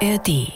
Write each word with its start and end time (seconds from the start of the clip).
ARD. 0.00 0.52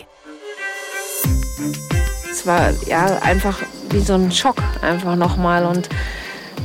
Es 2.31 2.47
war 2.47 2.71
ja 2.87 3.19
einfach 3.23 3.61
wie 3.91 4.01
so 4.01 4.15
ein 4.15 4.31
Schock 4.31 4.57
einfach 4.83 5.17
nochmal 5.17 5.67
und 5.67 5.89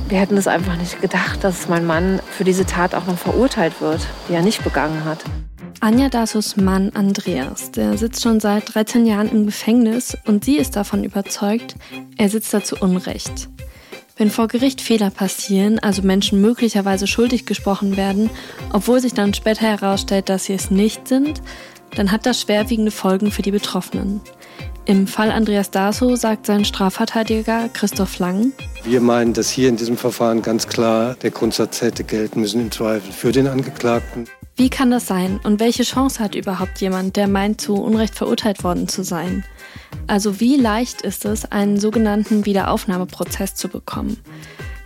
wir 0.10 0.20
hätten 0.20 0.38
es 0.38 0.48
einfach 0.48 0.78
nicht 0.78 1.02
gedacht, 1.02 1.44
dass 1.44 1.68
mein 1.68 1.86
Mann 1.86 2.21
für 2.29 2.44
diese 2.44 2.66
Tat 2.66 2.94
auch 2.94 3.05
noch 3.05 3.18
verurteilt 3.18 3.82
wird, 3.82 4.08
die 4.29 4.34
er 4.34 4.42
nicht 4.42 4.63
begangen 4.63 5.05
hat. 5.05 5.23
Anja 5.80 6.09
Dasos 6.09 6.58
Mann 6.58 6.91
Andreas, 6.94 7.71
der 7.71 7.98
sitzt 7.98 8.23
schon 8.23 8.40
seit 8.40 8.73
13 8.73 9.05
Jahren 9.05 9.30
im 9.30 9.46
Gefängnis 9.46 10.18
und 10.25 10.46
sie 10.46 10.57
ist 10.57 10.75
davon 10.75 11.04
überzeugt, 11.04 11.75
er 12.18 12.30
sitzt 12.30 12.54
da 12.54 12.64
zu 12.64 12.78
Unrecht. 12.78 13.50
Wenn 14.18 14.32
vor 14.32 14.48
Gericht 14.48 14.82
Fehler 14.82 15.12
passieren, 15.12 15.78
also 15.78 16.02
Menschen 16.02 16.41
möglicherweise 16.41 17.05
schuldig 17.05 17.46
gesprochen 17.46 17.98
werden, 17.98 18.32
obwohl 18.73 19.00
sich 19.00 19.14
dann 19.14 19.36
später 19.36 19.68
herausstellt, 19.68 20.30
dass 20.30 20.46
sie 20.46 20.54
es 20.54 20.71
nicht 20.71 21.08
sind, 21.08 21.41
dann 21.98 22.12
hat 22.12 22.26
das 22.26 22.42
schwerwiegende 22.42 22.92
Folgen 22.92 23.32
für 23.32 23.42
die 23.42 23.52
Betroffenen. 23.52 24.22
Im 24.86 25.08
Fall 25.08 25.32
Andreas 25.32 25.72
Daso 25.72 26.16
sagt 26.16 26.46
sein 26.46 26.64
Strafverteidiger 26.64 27.70
Christoph 27.73 28.20
Lang, 28.20 28.54
wir 28.86 29.02
meinen, 29.02 29.34
dass 29.34 29.50
hier 29.50 29.68
in 29.68 29.76
diesem 29.76 29.98
Verfahren 29.98 30.42
ganz 30.42 30.68
klar 30.68 31.16
der 31.16 31.32
Grundsatz 31.32 31.82
hätte 31.82 32.06
gelten 32.06 32.40
müssen 32.40 32.62
im 32.62 32.72
Zweifel 32.72 33.12
für 33.12 33.34
den 33.34 33.48
Angeklagten. 33.48 34.30
Wie 34.56 34.70
kann 34.70 34.92
das 34.92 35.06
sein 35.06 35.40
und 35.44 35.60
welche 35.60 35.84
Chance 35.84 36.20
hat 36.20 36.36
überhaupt 36.36 36.80
jemand, 36.80 37.16
der 37.16 37.28
meint, 37.28 37.60
zu 37.60 37.76
Unrecht 37.76 38.16
verurteilt 38.16 38.64
worden 38.64 38.88
zu 38.88 39.04
sein? 39.04 39.44
Also 40.08 40.40
wie 40.40 40.56
leicht 40.56 41.02
ist 41.02 41.26
es, 41.26 41.52
einen 41.52 41.80
sogenannten 41.80 42.45
Wiederaufnahmeprozess 42.45 43.56
zu 43.56 43.68
bekommen? 43.68 44.18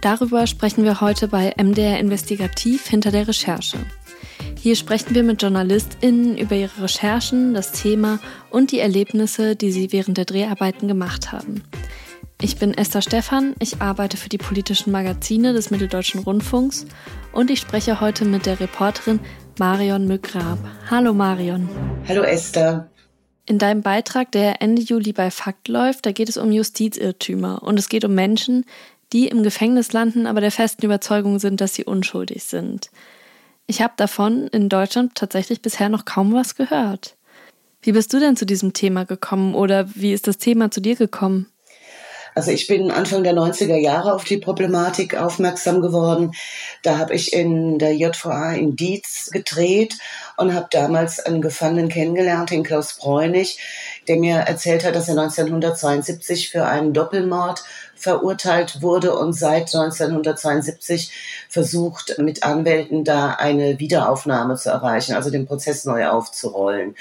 Darüber 0.01 0.47
sprechen 0.47 0.83
wir 0.83 0.99
heute 0.99 1.27
bei 1.27 1.53
MDR 1.61 1.99
Investigativ 1.99 2.87
hinter 2.87 3.11
der 3.11 3.27
Recherche. 3.27 3.77
Hier 4.63 4.75
sprechen 4.75 5.15
wir 5.15 5.23
mit 5.23 5.41
JournalistInnen 5.41 6.37
über 6.37 6.55
ihre 6.55 6.83
Recherchen, 6.83 7.55
das 7.55 7.71
Thema 7.71 8.19
und 8.51 8.71
die 8.71 8.77
Erlebnisse, 8.77 9.55
die 9.55 9.71
sie 9.71 9.91
während 9.91 10.19
der 10.19 10.25
Dreharbeiten 10.25 10.87
gemacht 10.87 11.31
haben. 11.31 11.63
Ich 12.39 12.57
bin 12.57 12.75
Esther 12.75 13.01
Stephan, 13.01 13.55
ich 13.57 13.81
arbeite 13.81 14.17
für 14.17 14.29
die 14.29 14.37
politischen 14.37 14.91
Magazine 14.91 15.53
des 15.53 15.71
Mitteldeutschen 15.71 16.21
Rundfunks 16.21 16.85
und 17.31 17.49
ich 17.49 17.59
spreche 17.59 18.01
heute 18.01 18.23
mit 18.23 18.45
der 18.45 18.59
Reporterin 18.59 19.19
Marion 19.57 20.05
Mückrab. 20.05 20.59
Hallo 20.91 21.11
Marion. 21.15 21.67
Hallo 22.07 22.21
Esther. 22.21 22.87
In 23.47 23.57
deinem 23.57 23.81
Beitrag, 23.81 24.31
der 24.31 24.61
Ende 24.61 24.83
Juli 24.83 25.11
bei 25.11 25.31
Fakt 25.31 25.69
läuft, 25.69 26.05
da 26.05 26.11
geht 26.11 26.29
es 26.29 26.37
um 26.37 26.51
Justizirrtümer 26.51 27.63
und 27.63 27.79
es 27.79 27.89
geht 27.89 28.05
um 28.05 28.13
Menschen, 28.13 28.65
die 29.11 29.27
im 29.27 29.41
Gefängnis 29.41 29.91
landen, 29.91 30.27
aber 30.27 30.39
der 30.39 30.51
festen 30.51 30.85
Überzeugung 30.85 31.39
sind, 31.39 31.61
dass 31.61 31.73
sie 31.73 31.83
unschuldig 31.83 32.43
sind. 32.43 32.91
Ich 33.71 33.81
habe 33.81 33.93
davon 33.95 34.47
in 34.47 34.67
Deutschland 34.67 35.15
tatsächlich 35.15 35.61
bisher 35.61 35.87
noch 35.87 36.03
kaum 36.03 36.33
was 36.33 36.55
gehört. 36.55 37.15
Wie 37.81 37.93
bist 37.93 38.11
du 38.11 38.19
denn 38.19 38.35
zu 38.35 38.45
diesem 38.45 38.73
Thema 38.73 39.05
gekommen 39.05 39.55
oder 39.55 39.87
wie 39.95 40.11
ist 40.11 40.27
das 40.27 40.37
Thema 40.37 40.71
zu 40.71 40.81
dir 40.81 40.97
gekommen? 40.97 41.45
Also 42.33 42.51
ich 42.51 42.67
bin 42.67 42.91
Anfang 42.91 43.23
der 43.23 43.33
90er 43.33 43.77
Jahre 43.77 44.13
auf 44.13 44.23
die 44.23 44.37
Problematik 44.37 45.15
aufmerksam 45.15 45.81
geworden. 45.81 46.31
Da 46.81 46.97
habe 46.97 47.13
ich 47.13 47.33
in 47.33 47.77
der 47.77 47.95
JVA 47.95 48.53
in 48.53 48.75
Dietz 48.75 49.29
gedreht 49.31 49.95
und 50.37 50.53
habe 50.53 50.67
damals 50.71 51.19
einen 51.19 51.41
Gefangenen 51.41 51.89
kennengelernt, 51.89 52.51
den 52.51 52.63
Klaus 52.63 52.93
Bräunig, 52.93 53.59
der 54.07 54.17
mir 54.17 54.37
erzählt 54.37 54.85
hat, 54.85 54.95
dass 54.95 55.09
er 55.09 55.19
1972 55.19 56.49
für 56.49 56.65
einen 56.65 56.93
Doppelmord 56.93 57.63
verurteilt 57.95 58.81
wurde 58.81 59.15
und 59.15 59.33
seit 59.33 59.73
1972 59.75 61.11
versucht, 61.49 62.17
mit 62.17 62.43
Anwälten 62.43 63.03
da 63.03 63.33
eine 63.33 63.79
Wiederaufnahme 63.79 64.55
zu 64.55 64.69
erreichen, 64.69 65.13
also 65.13 65.29
den 65.29 65.45
Prozess 65.45 65.85
neu 65.85 66.07
aufzurollen. 66.07 66.95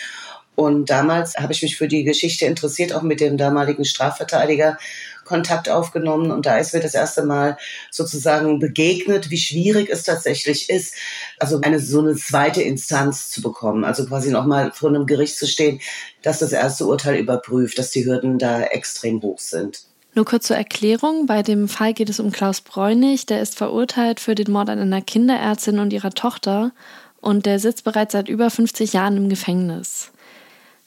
Und 0.60 0.90
damals 0.90 1.38
habe 1.38 1.54
ich 1.54 1.62
mich 1.62 1.78
für 1.78 1.88
die 1.88 2.04
Geschichte 2.04 2.44
interessiert, 2.44 2.92
auch 2.92 3.00
mit 3.00 3.22
dem 3.22 3.38
damaligen 3.38 3.86
Strafverteidiger 3.86 4.76
Kontakt 5.24 5.70
aufgenommen 5.70 6.30
und 6.30 6.44
da 6.44 6.58
ist 6.58 6.74
mir 6.74 6.80
das 6.80 6.92
erste 6.92 7.24
Mal 7.24 7.56
sozusagen 7.90 8.58
begegnet, 8.58 9.30
wie 9.30 9.38
schwierig 9.38 9.88
es 9.88 10.02
tatsächlich 10.02 10.68
ist, 10.68 10.96
also 11.38 11.62
eine 11.62 11.78
so 11.78 12.00
eine 12.00 12.14
zweite 12.14 12.60
Instanz 12.60 13.30
zu 13.30 13.40
bekommen, 13.40 13.84
also 13.84 14.04
quasi 14.04 14.30
nochmal 14.30 14.70
vor 14.74 14.90
einem 14.90 15.06
Gericht 15.06 15.38
zu 15.38 15.46
stehen, 15.46 15.80
dass 16.20 16.40
das 16.40 16.52
erste 16.52 16.84
Urteil 16.84 17.16
überprüft, 17.16 17.78
dass 17.78 17.90
die 17.90 18.04
Hürden 18.04 18.38
da 18.38 18.60
extrem 18.60 19.22
hoch 19.22 19.38
sind. 19.38 19.84
Nur 20.14 20.26
kurz 20.26 20.48
zur 20.48 20.56
Erklärung. 20.56 21.24
Bei 21.24 21.42
dem 21.42 21.68
Fall 21.68 21.94
geht 21.94 22.10
es 22.10 22.20
um 22.20 22.32
Klaus 22.32 22.60
Bräunig. 22.60 23.24
Der 23.24 23.40
ist 23.40 23.56
verurteilt 23.56 24.20
für 24.20 24.34
den 24.34 24.52
Mord 24.52 24.68
an 24.68 24.80
einer 24.80 25.00
Kinderärztin 25.00 25.78
und 25.78 25.92
ihrer 25.92 26.10
Tochter. 26.10 26.72
Und 27.20 27.46
der 27.46 27.60
sitzt 27.60 27.84
bereits 27.84 28.12
seit 28.12 28.28
über 28.28 28.50
50 28.50 28.92
Jahren 28.92 29.16
im 29.16 29.28
Gefängnis. 29.28 30.10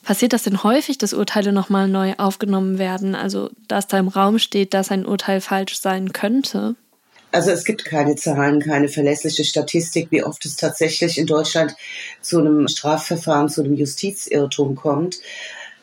Passiert 0.03 0.33
das 0.33 0.43
denn 0.43 0.63
häufig, 0.63 0.97
dass 0.97 1.13
Urteile 1.13 1.53
nochmal 1.53 1.87
neu 1.87 2.13
aufgenommen 2.17 2.77
werden? 2.77 3.15
Also, 3.15 3.49
dass 3.67 3.87
da 3.87 3.97
im 3.99 4.09
Raum 4.09 4.37
steht, 4.37 4.73
dass 4.73 4.91
ein 4.91 5.05
Urteil 5.05 5.39
falsch 5.39 5.79
sein 5.79 6.11
könnte? 6.11 6.75
Also 7.31 7.49
es 7.49 7.63
gibt 7.65 7.85
keine 7.85 8.15
Zahlen, 8.15 8.59
keine 8.59 8.89
verlässliche 8.89 9.43
Statistik, 9.43 10.09
wie 10.11 10.23
oft 10.23 10.45
es 10.45 10.55
tatsächlich 10.55 11.17
in 11.17 11.25
Deutschland 11.25 11.75
zu 12.21 12.37
einem 12.37 12.67
Strafverfahren, 12.67 13.49
zu 13.49 13.63
einem 13.63 13.73
Justizirrtum 13.73 14.75
kommt. 14.75 15.17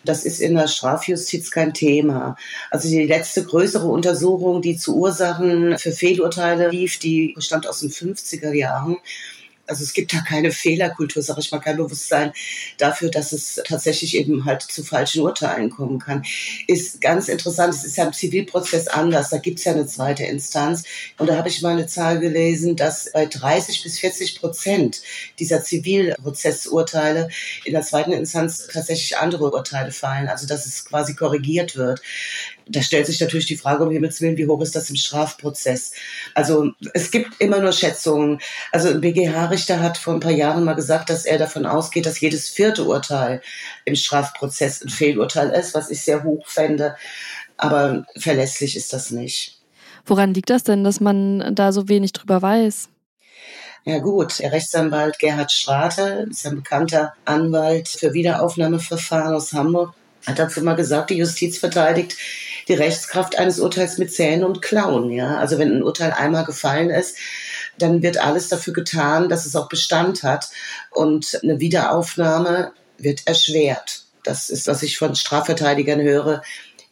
Das 0.05 0.25
ist 0.25 0.41
in 0.41 0.55
der 0.55 0.69
Strafjustiz 0.69 1.51
kein 1.51 1.75
Thema. 1.75 2.37
Also 2.71 2.89
die 2.89 3.05
letzte 3.05 3.43
größere 3.45 3.87
Untersuchung, 3.87 4.63
die 4.63 4.77
zu 4.77 4.97
Ursachen 4.97 5.77
für 5.79 5.93
Fehlurteile 5.93 6.71
lief, 6.71 6.99
die 7.01 7.33
bestand 7.35 7.67
aus 7.67 7.81
den 7.81 7.91
50er 7.91 8.53
Jahren. 8.53 8.97
Also 9.71 9.85
es 9.85 9.93
gibt 9.93 10.13
da 10.13 10.21
keine 10.21 10.53
Fehlerkultur, 10.53 11.23
sage 11.23 11.41
ich 11.41 11.51
mal, 11.51 11.61
kein 11.61 11.77
Bewusstsein 11.77 12.33
dafür, 12.77 13.11
dass 13.11 13.33
es 13.33 13.61
tatsächlich 13.65 14.17
eben 14.17 14.45
halt 14.45 14.63
zu 14.63 14.83
falschen 14.83 15.23
Urteilen 15.23 15.71
kommen 15.71 15.99
kann. 15.99 16.25
Ist 16.67 17.01
ganz 17.01 17.29
interessant, 17.29 17.75
es 17.75 17.85
ist 17.85 17.97
ja 17.97 18.05
im 18.05 18.13
Zivilprozess 18.13 18.89
anders, 18.89 19.31
da 19.31 19.39
gibt 19.39 19.59
es 19.59 19.65
ja 19.65 19.73
eine 19.73 19.87
zweite 19.87 20.25
Instanz. 20.25 20.83
Und 21.19 21.29
da 21.29 21.37
habe 21.37 21.49
ich 21.49 21.63
mal 21.63 21.73
eine 21.73 21.87
Zahl 21.87 22.19
gelesen, 22.21 22.77
dass 22.77 23.11
bei 23.13 23.27
30 23.27 23.83
bis 23.83 23.99
40 24.01 24.41
Prozent 24.41 25.03
dieser 25.39 25.63
Zivilprozessurteile 25.63 27.29
in 27.65 27.73
der 27.73 27.83
zweiten 27.83 28.13
Instanz 28.13 28.69
tatsächlich 28.73 29.17
andere 29.17 29.53
Urteile 29.53 29.93
fallen, 29.93 30.29
also 30.29 30.47
dass 30.47 30.67
es 30.67 30.85
quasi 30.85 31.15
korrigiert 31.15 31.77
wird 31.77 32.03
da 32.71 32.83
stellt 32.83 33.07
sich 33.07 33.21
natürlich 33.21 33.47
die 33.47 33.57
Frage, 33.57 33.85
um 33.85 33.91
Himmels 33.91 34.21
Willen, 34.21 34.37
wie 34.37 34.47
hoch 34.47 34.61
ist 34.61 34.77
das 34.77 34.91
im 34.91 34.97
Strafprozess? 34.97 35.93
Also 36.35 36.73
es 36.95 37.11
gibt 37.11 37.41
immer 37.41 37.59
nur 37.61 37.73
Schätzungen. 37.73 38.41
Also 38.73 38.89
ein 38.89 39.01
BGH-Richter 39.01 39.81
hat 39.81 39.99
vor 39.99 40.15
ein 40.15 40.21
paar 40.21 40.31
Jahren 40.31 40.65
mal 40.65 40.75
gesagt, 40.75 41.11
dass 41.11 41.25
er 41.25 41.39
davon 41.39 41.67
ausgeht, 41.67 42.07
dass 42.07 42.21
jedes 42.21 42.49
vierte 42.49 42.85
Urteil 42.85 43.43
im 43.85 43.97
Strafprozess 43.97 44.83
ein 44.83 44.89
Fehlurteil 44.89 45.51
ist, 45.51 45.75
was 45.75 45.91
ich 45.91 46.03
sehr 46.03 46.23
hoch 46.23 46.47
fände. 46.47 46.97
Aber 47.57 48.07
verlässlich 48.17 48.77
ist 48.77 48.93
das 48.93 49.11
nicht. 49.11 49.61
Woran 50.07 50.33
liegt 50.33 50.51
das 50.51 50.63
denn, 50.63 50.85
dass 50.85 51.01
man 51.01 51.55
da 51.55 51.73
so 51.73 51.89
wenig 51.89 52.13
drüber 52.13 52.41
weiß? 52.41 52.89
Ja 53.85 53.99
gut, 53.99 54.39
der 54.39 54.53
Rechtsanwalt 54.53 55.19
Gerhard 55.19 55.51
Strate 55.51 56.27
ist 56.31 56.47
ein 56.47 56.57
bekannter 56.57 57.15
Anwalt 57.25 57.89
für 57.89 58.13
Wiederaufnahmeverfahren 58.13 59.35
aus 59.35 59.53
Hamburg, 59.55 59.95
hat 60.27 60.39
dazu 60.39 60.61
mal 60.63 60.77
gesagt, 60.77 61.11
die 61.11 61.17
Justiz 61.17 61.59
verteidigt 61.59 62.15
die 62.69 62.75
Rechtskraft 62.75 63.39
eines 63.39 63.61
Urteils 63.61 63.99
mit 63.99 64.13
Zähnen 64.13 64.45
und 64.45 64.63
Klauen. 64.63 65.11
Ja? 65.11 65.39
Also 65.39 65.59
wenn 65.59 65.71
ein 65.71 65.83
Urteil 65.83 66.13
einmal 66.13 66.45
gefallen 66.45 66.91
ist, 66.91 67.17
dann 67.79 68.03
wird 68.03 68.19
alles 68.19 68.49
dafür 68.49 68.73
getan, 68.73 69.29
dass 69.29 69.47
es 69.47 69.57
auch 69.57 69.69
Bestand 69.69 70.23
hat. 70.23 70.51
Und 70.91 71.41
eine 71.43 71.61
Wiederaufnahme 71.61 72.73
wird 72.99 73.27
erschwert. 73.27 74.05
Das 74.25 74.51
ist, 74.51 74.67
was 74.67 74.83
ich 74.83 74.99
von 74.99 75.15
Strafverteidigern 75.15 76.01
höre, 76.01 76.43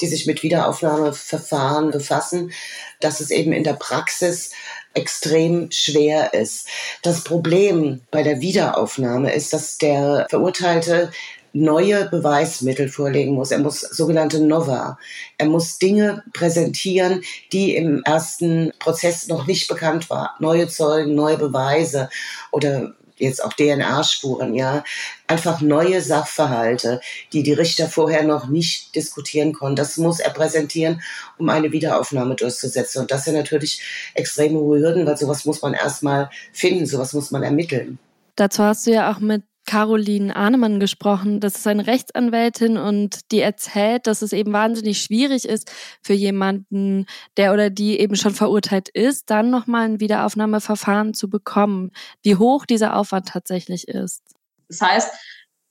die 0.01 0.07
sich 0.07 0.27
mit 0.27 0.43
Wiederaufnahmeverfahren 0.43 1.91
befassen, 1.91 2.53
dass 3.01 3.21
es 3.21 3.31
eben 3.31 3.53
in 3.53 3.65
der 3.65 3.75
Praxis 3.75 4.53
extrem 4.95 5.71
schwer 5.71 6.34
ist. 6.34 6.67
Das 7.03 7.23
Problem 7.23 8.01
bei 8.11 8.23
der 8.23 8.41
Wiederaufnahme 8.41 9.33
ist, 9.33 9.53
dass 9.53 9.78
der 9.78 10.27
Verurteilte 10.31 11.10
neue 11.53 12.09
Beweismittel 12.09 12.89
vorlegen 12.89 13.34
muss. 13.34 13.50
Er 13.50 13.59
muss 13.59 13.80
sogenannte 13.80 14.41
Nova. 14.41 14.98
Er 15.39 15.47
muss 15.47 15.78
Dinge 15.78 16.22
präsentieren, 16.33 17.22
die 17.53 17.77
im 17.77 18.03
ersten 18.04 18.72
Prozess 18.78 19.28
noch 19.28 19.47
nicht 19.47 19.68
bekannt 19.68 20.10
waren. 20.10 20.30
Neue 20.39 20.68
Zeugen, 20.68 21.15
neue 21.15 21.39
Beweise 21.39 22.09
oder 22.53 22.95
jetzt 23.18 23.45
auch 23.45 23.53
DNA-Spuren, 23.53 24.54
ja, 24.54 24.84
einfach 25.27 25.60
neue 25.60 26.00
Sachverhalte, 26.00 27.00
die 27.33 27.42
die 27.42 27.53
Richter 27.53 27.89
vorher 27.89 28.22
noch 28.22 28.47
nicht 28.47 28.94
diskutieren 28.94 29.53
konnten. 29.53 29.77
Das 29.77 29.97
muss 29.97 30.21
er 30.21 30.30
präsentieren, 30.30 31.03
um 31.36 31.48
eine 31.48 31.72
Wiederaufnahme 31.72 32.34
durchzusetzen. 32.34 33.03
Und 33.03 33.10
das 33.10 33.24
sind 33.24 33.34
natürlich 33.34 33.83
extreme 34.15 34.59
Hürden, 34.59 35.06
weil 35.06 35.16
sowas 35.16 35.44
muss 35.44 35.62
man 35.62 35.74
erstmal 35.74 36.30
finden, 36.53 36.86
sowas 36.86 37.12
muss 37.12 37.30
man 37.30 37.42
ermitteln. 37.42 37.98
Dazu 38.36 38.62
hast 38.62 38.86
du 38.86 38.92
ja 38.92 39.12
auch 39.12 39.18
mit 39.18 39.42
Caroline 39.68 40.34
Ahnemann 40.34 40.80
gesprochen. 40.80 41.41
Das 41.41 41.56
ist 41.56 41.66
eine 41.66 41.86
Rechtsanwältin 41.86 42.78
und 42.78 43.30
die 43.32 43.41
erzählt, 43.41 44.06
dass 44.06 44.22
es 44.22 44.32
eben 44.32 44.50
wahnsinnig 44.54 45.03
schwierig 45.03 45.47
ist 45.47 45.70
für 46.00 46.15
jemanden, 46.15 47.04
der 47.36 47.53
oder 47.53 47.68
die 47.68 48.00
eben 48.00 48.16
schon 48.16 48.32
verurteilt 48.32 48.88
ist, 48.88 49.28
dann 49.28 49.50
nochmal 49.50 49.84
ein 49.84 50.00
Wiederaufnahmeverfahren 50.00 51.12
zu 51.12 51.28
bekommen. 51.28 51.91
Wie 52.22 52.36
hoch 52.36 52.65
dieser 52.65 52.97
Aufwand 52.97 53.28
tatsächlich 53.28 53.88
ist. 53.88 54.22
Das 54.68 54.80
heißt, 54.80 55.12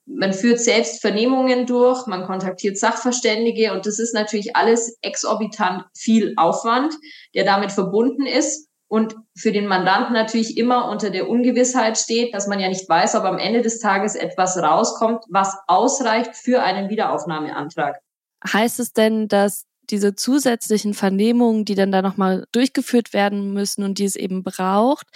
man 0.05 0.31
führt 0.31 0.59
selbst 0.59 1.01
Vernehmungen 1.01 1.65
durch, 1.65 2.05
man 2.05 2.23
kontaktiert 2.23 2.77
Sachverständige 2.77 3.73
und 3.73 3.87
das 3.87 3.97
ist 3.97 4.13
natürlich 4.13 4.55
alles 4.55 4.99
exorbitant 5.01 5.85
viel 5.95 6.33
Aufwand, 6.37 6.93
der 7.33 7.45
damit 7.45 7.71
verbunden 7.71 8.27
ist 8.27 8.66
und 8.87 9.15
für 9.35 9.51
den 9.51 9.67
Mandanten 9.67 10.13
natürlich 10.13 10.57
immer 10.57 10.89
unter 10.89 11.09
der 11.09 11.29
Ungewissheit 11.29 11.97
steht, 11.97 12.33
dass 12.33 12.47
man 12.47 12.59
ja 12.59 12.69
nicht 12.69 12.87
weiß, 12.87 13.15
ob 13.15 13.23
am 13.23 13.37
Ende 13.37 13.61
des 13.61 13.79
Tages 13.79 14.15
etwas 14.15 14.57
rauskommt, 14.57 15.25
was 15.29 15.57
ausreicht 15.67 16.35
für 16.35 16.63
einen 16.63 16.89
Wiederaufnahmeantrag. 16.89 17.99
Heißt 18.45 18.79
es 18.79 18.93
denn, 18.93 19.27
dass 19.27 19.65
diese 19.89 20.15
zusätzlichen 20.15 20.93
Vernehmungen, 20.93 21.65
die 21.65 21.75
dann 21.75 21.91
da 21.91 22.01
nochmal 22.01 22.45
durchgeführt 22.51 23.13
werden 23.13 23.53
müssen 23.53 23.83
und 23.83 23.99
die 23.99 24.05
es 24.05 24.15
eben 24.15 24.43
braucht, 24.43 25.07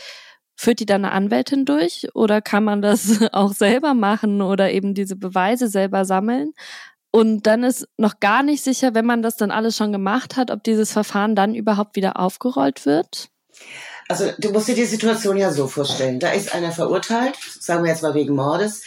führt 0.55 0.79
die 0.79 0.85
dann 0.85 1.05
eine 1.05 1.13
Anwältin 1.13 1.65
durch 1.65 2.07
oder 2.13 2.41
kann 2.41 2.63
man 2.63 2.81
das 2.81 3.19
auch 3.31 3.53
selber 3.53 3.93
machen 3.93 4.41
oder 4.41 4.71
eben 4.71 4.93
diese 4.93 5.15
Beweise 5.15 5.67
selber 5.67 6.05
sammeln? 6.05 6.53
Und 7.13 7.45
dann 7.45 7.63
ist 7.63 7.87
noch 7.97 8.19
gar 8.21 8.41
nicht 8.41 8.63
sicher, 8.63 8.93
wenn 8.93 9.05
man 9.05 9.21
das 9.21 9.35
dann 9.35 9.51
alles 9.51 9.75
schon 9.75 9.91
gemacht 9.91 10.37
hat, 10.37 10.49
ob 10.49 10.63
dieses 10.63 10.93
Verfahren 10.93 11.35
dann 11.35 11.55
überhaupt 11.55 11.97
wieder 11.97 12.17
aufgerollt 12.17 12.85
wird? 12.85 13.29
Also 14.07 14.31
du 14.37 14.51
musst 14.51 14.67
dir 14.67 14.75
die 14.75 14.85
Situation 14.85 15.37
ja 15.37 15.51
so 15.51 15.67
vorstellen. 15.67 16.19
Da 16.19 16.31
ist 16.31 16.53
einer 16.53 16.71
verurteilt, 16.71 17.37
sagen 17.59 17.83
wir 17.83 17.91
jetzt 17.91 18.03
mal 18.03 18.13
wegen 18.13 18.35
Mordes 18.35 18.81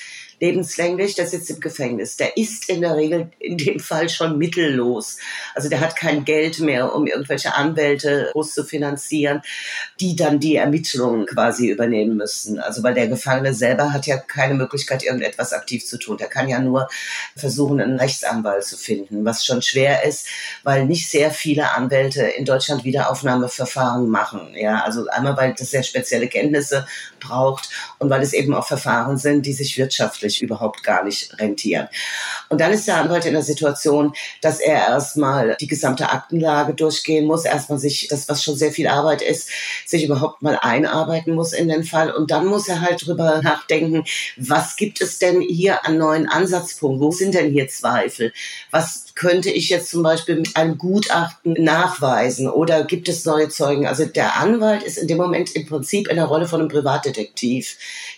lebenslänglich, 0.44 1.14
der 1.14 1.26
sitzt 1.26 1.50
im 1.50 1.60
Gefängnis. 1.60 2.16
Der 2.16 2.36
ist 2.36 2.68
in 2.68 2.82
der 2.82 2.96
Regel 2.96 3.30
in 3.38 3.56
dem 3.56 3.80
Fall 3.80 4.10
schon 4.10 4.36
mittellos. 4.36 5.16
Also 5.54 5.70
der 5.70 5.80
hat 5.80 5.96
kein 5.96 6.24
Geld 6.24 6.60
mehr, 6.60 6.94
um 6.94 7.06
irgendwelche 7.06 7.54
Anwälte 7.54 8.28
groß 8.32 8.52
zu 8.52 8.64
finanzieren, 8.64 9.40
die 10.00 10.16
dann 10.16 10.40
die 10.40 10.56
Ermittlungen 10.56 11.24
quasi 11.26 11.68
übernehmen 11.68 12.16
müssen. 12.18 12.58
Also 12.58 12.82
weil 12.82 12.92
der 12.92 13.08
Gefangene 13.08 13.54
selber 13.54 13.92
hat 13.92 14.06
ja 14.06 14.18
keine 14.18 14.54
Möglichkeit, 14.54 15.02
irgendetwas 15.02 15.54
aktiv 15.54 15.86
zu 15.86 15.98
tun. 15.98 16.18
Der 16.18 16.28
kann 16.28 16.48
ja 16.48 16.58
nur 16.58 16.88
versuchen, 17.36 17.80
einen 17.80 17.98
Rechtsanwalt 17.98 18.64
zu 18.64 18.76
finden, 18.76 19.24
was 19.24 19.46
schon 19.46 19.62
schwer 19.62 20.04
ist, 20.04 20.26
weil 20.62 20.84
nicht 20.84 21.08
sehr 21.08 21.30
viele 21.30 21.70
Anwälte 21.72 22.22
in 22.22 22.44
Deutschland 22.44 22.84
Wiederaufnahmeverfahren 22.84 24.08
machen. 24.08 24.54
Ja, 24.54 24.82
also 24.82 25.06
einmal, 25.08 25.36
weil 25.38 25.54
das 25.58 25.70
sehr 25.70 25.82
spezielle 25.82 26.28
Kenntnisse 26.28 26.86
braucht 27.18 27.70
und 27.98 28.10
weil 28.10 28.22
es 28.22 28.34
eben 28.34 28.54
auch 28.54 28.66
Verfahren 28.66 29.16
sind, 29.16 29.46
die 29.46 29.54
sich 29.54 29.78
wirtschaftlich 29.78 30.33
wirtschaftlich 30.34 30.42
überhaupt 30.42 30.82
gar 30.82 31.04
nicht 31.04 31.38
rentieren. 31.38 31.88
Und 32.48 32.60
dann 32.60 32.72
ist 32.72 32.86
der 32.86 32.96
Anwalt 32.96 33.26
in 33.26 33.32
der 33.32 33.42
Situation, 33.42 34.12
dass 34.40 34.60
er 34.60 34.88
erstmal 34.88 35.56
die 35.60 35.66
gesamte 35.66 36.10
Aktenlage 36.10 36.74
durchgehen 36.74 37.26
muss, 37.26 37.44
erstmal 37.44 37.78
sich, 37.78 38.08
das 38.08 38.28
was 38.28 38.42
schon 38.42 38.56
sehr 38.56 38.72
viel 38.72 38.88
Arbeit 38.88 39.22
ist, 39.22 39.48
sich 39.86 40.04
überhaupt 40.04 40.42
mal 40.42 40.58
einarbeiten 40.60 41.34
muss 41.34 41.52
in 41.52 41.68
den 41.68 41.84
Fall. 41.84 42.10
Und 42.10 42.30
dann 42.30 42.46
muss 42.46 42.68
er 42.68 42.80
halt 42.80 43.06
drüber 43.06 43.40
nachdenken, 43.42 44.04
was 44.36 44.76
gibt 44.76 45.00
es 45.00 45.18
denn 45.18 45.40
hier 45.40 45.84
an 45.84 45.98
neuen 45.98 46.28
Ansatzpunkten? 46.28 47.00
Wo 47.00 47.10
sind 47.10 47.34
denn 47.34 47.50
hier 47.50 47.68
Zweifel? 47.68 48.32
Was 48.70 49.13
könnte 49.14 49.50
ich 49.50 49.68
jetzt 49.68 49.90
zum 49.90 50.02
Beispiel 50.02 50.36
mit 50.36 50.56
einem 50.56 50.76
Gutachten 50.76 51.52
nachweisen 51.52 52.48
oder 52.48 52.82
gibt 52.82 53.08
es 53.08 53.24
neue 53.24 53.48
Zeugen? 53.48 53.86
Also 53.86 54.06
der 54.06 54.36
Anwalt 54.36 54.82
ist 54.82 54.98
in 54.98 55.06
dem 55.06 55.18
Moment 55.18 55.54
im 55.54 55.66
Prinzip 55.66 56.08
in 56.08 56.16
der 56.16 56.24
Rolle 56.24 56.48
von 56.48 56.60
einem 56.60 56.68
Privatdetektiv, 56.68 57.76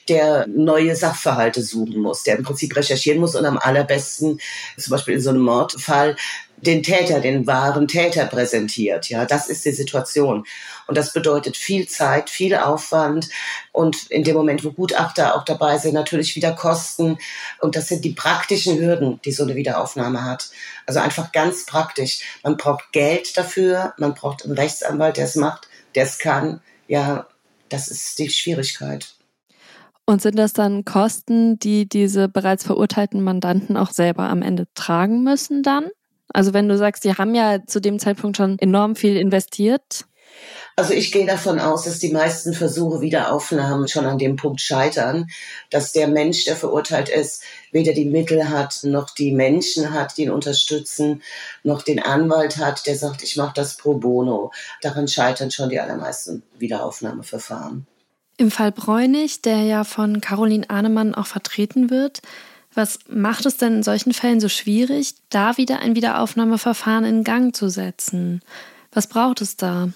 der 0.09 0.47
neue 0.47 0.97
Sachverhalte 0.97 1.63
suchen 1.63 2.01
muss, 2.01 2.23
der 2.23 2.39
im 2.39 2.45
Prinzip 2.45 2.75
recherchieren 2.75 3.21
muss 3.21 3.37
und 3.37 3.45
am 3.45 3.59
allerbesten, 3.59 4.41
zum 4.79 4.91
Beispiel 4.91 5.15
in 5.15 5.21
so 5.21 5.31
einem 5.31 5.43
Mordfall, 5.43 6.17
den 6.59 6.83
Täter, 6.83 7.21
den 7.21 7.47
wahren 7.47 7.87
Täter 7.87 8.27
präsentiert. 8.27 9.09
Ja, 9.09 9.25
das 9.25 9.49
ist 9.49 9.65
die 9.65 9.73
Situation. 9.73 10.47
Und 10.87 10.97
das 10.97 11.13
bedeutet 11.13 11.57
viel 11.57 11.89
Zeit, 11.89 12.31
viel 12.31 12.55
Aufwand 12.55 13.29
und 13.73 14.11
in 14.11 14.25
dem 14.25 14.37
Moment, 14.37 14.65
wo 14.65 14.71
Gutachter 14.71 15.37
auch 15.37 15.45
dabei 15.45 15.79
sind, 15.79 15.95
natürlich 15.95 16.37
wieder 16.37 16.53
Kosten. 16.53 17.19
Und 17.61 17.77
das 17.77 17.89
sind 17.89 18.05
die 18.05 18.13
praktischen 18.13 18.79
Hürden, 18.79 19.21
die 19.25 19.33
so 19.33 19.43
eine 19.43 19.57
Wiederaufnahme 19.57 20.25
hat. 20.25 20.51
Also 20.87 21.01
einfach 21.01 21.33
ganz 21.33 21.67
praktisch. 21.67 22.21
Man 22.43 22.57
braucht 22.57 22.93
Geld 22.93 23.37
dafür, 23.37 23.95
man 23.99 24.15
braucht 24.15 24.45
einen 24.45 24.55
Rechtsanwalt, 24.55 25.17
der 25.17 25.25
es 25.25 25.37
macht, 25.37 25.69
der 25.95 26.05
es 26.05 26.19
kann. 26.19 26.61
Ja, 26.89 27.27
das 27.69 27.89
ist 27.89 28.19
die 28.19 28.31
Schwierigkeit. 28.31 29.09
Und 30.09 30.23
sind 30.23 30.39
das 30.39 30.53
dann 30.53 30.85
Kosten, 30.85 31.59
die 31.59 31.89
diese 31.89 32.29
bereits 32.29 32.63
verurteilten 32.63 33.23
Mandanten 33.23 33.77
auch 33.77 33.91
selber 33.91 34.29
am 34.29 34.41
Ende 34.41 34.69
tragen 34.75 35.25
müssen 35.25 35.65
dann? 35.65 35.91
Also 36.37 36.53
wenn 36.53 36.69
du 36.69 36.77
sagst, 36.77 37.03
die 37.05 37.15
haben 37.15 37.35
ja 37.35 37.65
zu 37.67 37.81
dem 37.81 37.99
Zeitpunkt 37.99 38.37
schon 38.37 38.59
enorm 38.59 38.95
viel 38.95 39.17
investiert. 39.17 40.05
Also 40.77 40.93
ich 40.93 41.11
gehe 41.11 41.25
davon 41.25 41.59
aus, 41.59 41.85
dass 41.85 41.99
die 41.99 42.13
meisten 42.13 42.53
Versuche 42.53 43.01
Wiederaufnahmen 43.01 43.89
schon 43.89 44.05
an 44.05 44.19
dem 44.19 44.37
Punkt 44.37 44.61
scheitern, 44.61 45.29
dass 45.71 45.93
der 45.93 46.09
Mensch, 46.09 46.45
der 46.45 46.55
verurteilt 46.55 47.09
ist, 47.09 47.43
weder 47.73 47.95
die 47.95 48.05
Mittel 48.05 48.51
hat, 48.51 48.81
noch 48.83 49.09
die 49.09 49.33
Menschen 49.33 49.95
hat, 49.95 50.19
die 50.19 50.25
ihn 50.25 50.31
unterstützen, 50.31 51.23
noch 51.63 51.81
den 51.81 52.03
Anwalt 52.03 52.59
hat, 52.59 52.87
der 52.87 52.97
sagt, 52.97 53.23
ich 53.23 53.39
mache 53.39 53.55
das 53.55 53.79
pro 53.79 53.95
bono. 53.95 54.53
Daran 54.83 55.09
scheitern 55.09 55.51
schon 55.51 55.71
die 55.71 55.81
allermeisten 55.81 56.43
Wiederaufnahmeverfahren. 56.59 57.87
Im 58.37 58.51
Fall 58.51 58.73
Bräunig, 58.73 59.41
der 59.41 59.63
ja 59.63 59.85
von 59.85 60.21
Caroline 60.21 60.69
Ahnemann 60.69 61.15
auch 61.15 61.29
vertreten 61.29 61.89
wird, 61.89 62.21
was 62.77 62.99
macht 63.09 63.47
es 63.47 63.57
denn 63.57 63.77
in 63.77 63.83
solchen 63.83 64.13
Fällen 64.13 64.41
so 64.41 64.49
schwierig, 64.49 65.15
da 65.31 65.57
wieder 65.57 65.81
ein 65.81 65.97
Wiederaufnahmeverfahren 65.97 67.05
in 67.05 67.25
Gang 67.25 67.57
zu 67.57 67.69
setzen? 67.69 68.43
Was 68.93 69.09
braucht 69.09 69.41
es 69.41 69.57
da? 69.57 69.89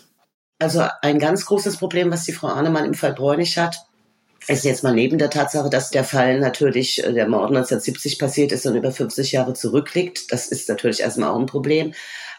Also 0.59 0.85
ein 1.03 1.19
ganz 1.19 1.47
großes 1.47 1.77
Problem, 1.77 2.11
was 2.11 2.25
die 2.25 2.33
Frau 2.33 2.49
Ahnemann 2.49 2.85
im 2.85 2.95
Fall 2.95 3.13
Bräunig 3.13 3.57
hat, 3.59 3.87
ist 4.47 4.65
jetzt 4.65 4.83
mal 4.83 4.95
neben 4.95 5.19
der 5.19 5.31
Tatsache, 5.31 5.71
dass 5.71 5.91
der 5.91 6.05
Fall 6.05 6.41
natürlich, 6.41 7.05
äh, 7.05 7.13
der 7.13 7.29
Mord 7.29 7.51
1970 7.51 8.19
passiert 8.19 8.53
ist 8.53 8.67
und 8.67 8.75
über 8.75 8.91
50 8.91 9.33
Jahre 9.33 9.55
zurückliegt. 9.55 10.33
Das 10.33 10.49
ist 10.49 10.69
natürlich 10.69 11.01
erstmal 11.01 11.31
auch 11.31 11.39
ein 11.39 11.47
Problem. 11.47 11.93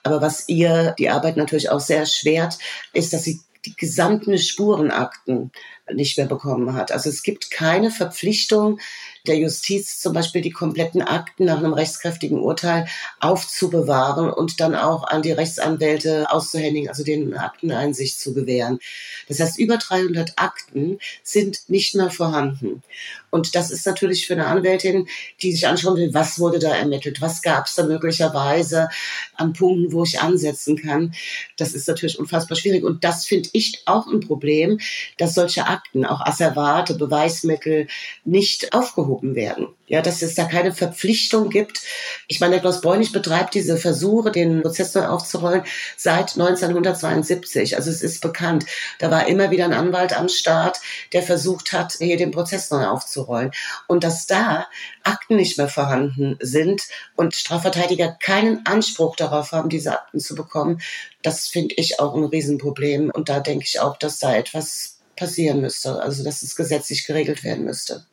Aber 0.03 0.21
was 0.21 0.49
ihr 0.49 0.95
die 0.97 1.09
Arbeit 1.09 1.37
natürlich 1.37 1.69
auch 1.69 1.79
sehr 1.79 2.05
schwert, 2.05 2.57
ist, 2.93 3.13
dass 3.13 3.23
sie 3.23 3.39
die 3.65 3.75
gesamten 3.75 4.37
Spurenakten 4.37 5.51
nicht 5.93 6.17
mehr 6.17 6.27
bekommen 6.27 6.73
hat. 6.73 6.91
Also 6.91 7.09
es 7.09 7.23
gibt 7.23 7.51
keine 7.51 7.91
Verpflichtung, 7.91 8.79
der 9.27 9.37
Justiz 9.37 9.99
zum 9.99 10.13
Beispiel 10.13 10.41
die 10.41 10.49
kompletten 10.49 11.01
Akten 11.01 11.45
nach 11.45 11.57
einem 11.57 11.73
rechtskräftigen 11.73 12.39
Urteil 12.39 12.87
aufzubewahren 13.19 14.31
und 14.31 14.59
dann 14.59 14.73
auch 14.75 15.03
an 15.03 15.21
die 15.21 15.31
Rechtsanwälte 15.31 16.31
auszuhändigen, 16.31 16.89
also 16.89 17.03
den 17.03 17.35
Akteneinsicht 17.35 18.19
zu 18.19 18.33
gewähren. 18.33 18.79
Das 19.27 19.39
heißt, 19.39 19.59
über 19.59 19.77
300 19.77 20.33
Akten 20.37 20.99
sind 21.23 21.69
nicht 21.69 21.93
mehr 21.95 22.09
vorhanden. 22.09 22.81
Und 23.29 23.55
das 23.55 23.71
ist 23.71 23.85
natürlich 23.85 24.27
für 24.27 24.33
eine 24.33 24.47
Anwältin, 24.47 25.07
die 25.41 25.51
sich 25.53 25.67
anschauen 25.67 25.95
will, 25.95 26.13
was 26.13 26.39
wurde 26.39 26.59
da 26.59 26.75
ermittelt, 26.75 27.21
was 27.21 27.41
gab 27.41 27.65
es 27.65 27.75
da 27.75 27.83
möglicherweise 27.83 28.89
an 29.35 29.53
Punkten, 29.53 29.93
wo 29.93 30.03
ich 30.03 30.19
ansetzen 30.19 30.75
kann. 30.75 31.13
Das 31.57 31.73
ist 31.73 31.87
natürlich 31.87 32.19
unfassbar 32.19 32.57
schwierig. 32.57 32.83
Und 32.83 33.03
das 33.03 33.25
finde 33.25 33.49
ich 33.53 33.83
auch 33.85 34.07
ein 34.07 34.19
Problem, 34.19 34.79
dass 35.17 35.35
solche 35.35 35.67
Akten, 35.67 35.80
auch 36.05 36.21
Asservate, 36.21 36.95
Beweismittel 36.95 37.87
nicht 38.23 38.73
aufgehoben 38.73 38.91
aufgehoben 38.91 39.35
werden. 39.35 39.67
Ja, 39.87 40.01
dass 40.01 40.21
es 40.21 40.35
da 40.35 40.45
keine 40.45 40.73
Verpflichtung 40.73 41.49
gibt. 41.49 41.81
Ich 42.27 42.39
meine, 42.39 42.53
der 42.53 42.61
Klaus 42.61 42.81
Bräunig 42.81 43.11
betreibt 43.11 43.53
diese 43.53 43.75
Versuche, 43.77 44.31
den 44.31 44.61
Prozess 44.61 44.95
neu 44.95 45.05
aufzurollen, 45.07 45.63
seit 45.97 46.33
1972. 46.37 47.75
Also 47.75 47.89
es 47.89 48.01
ist 48.01 48.21
bekannt. 48.21 48.65
Da 48.99 49.11
war 49.11 49.27
immer 49.27 49.51
wieder 49.51 49.65
ein 49.65 49.73
Anwalt 49.73 50.17
am 50.17 50.29
Start, 50.29 50.79
der 51.11 51.23
versucht 51.23 51.73
hat, 51.73 51.93
hier 51.99 52.17
den 52.17 52.31
Prozess 52.31 52.71
neu 52.71 52.85
aufzurollen. 52.87 53.51
Und 53.87 54.03
dass 54.03 54.27
da 54.27 54.67
Akten 55.03 55.35
nicht 55.35 55.57
mehr 55.57 55.67
vorhanden 55.67 56.37
sind 56.39 56.83
und 57.17 57.35
Strafverteidiger 57.35 58.17
keinen 58.21 58.65
Anspruch 58.65 59.15
darauf 59.17 59.51
haben, 59.51 59.69
diese 59.69 59.91
Akten 59.91 60.19
zu 60.19 60.35
bekommen, 60.35 60.81
das 61.21 61.47
finde 61.47 61.75
ich 61.75 61.99
auch 61.99 62.15
ein 62.15 62.23
Riesenproblem. 62.23 63.11
Und 63.13 63.27
da 63.27 63.41
denke 63.41 63.65
ich 63.65 63.79
auch, 63.79 63.97
dass 63.97 64.19
da 64.19 64.35
etwas 64.35 65.00
passieren 65.21 65.61
müsste, 65.61 66.01
also 66.01 66.23
dass 66.23 66.41
es 66.41 66.55
gesetzlich 66.55 67.05
geregelt 67.05 67.43
werden 67.43 67.63
müsste. 67.63 68.05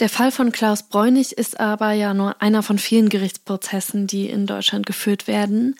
Der 0.00 0.08
Fall 0.08 0.32
von 0.32 0.50
Klaus 0.50 0.82
Bräunig 0.82 1.36
ist 1.36 1.60
aber 1.60 1.92
ja 1.92 2.14
nur 2.14 2.40
einer 2.40 2.62
von 2.62 2.78
vielen 2.78 3.10
Gerichtsprozessen, 3.10 4.06
die 4.06 4.30
in 4.30 4.46
Deutschland 4.46 4.86
geführt 4.86 5.26
werden. 5.26 5.76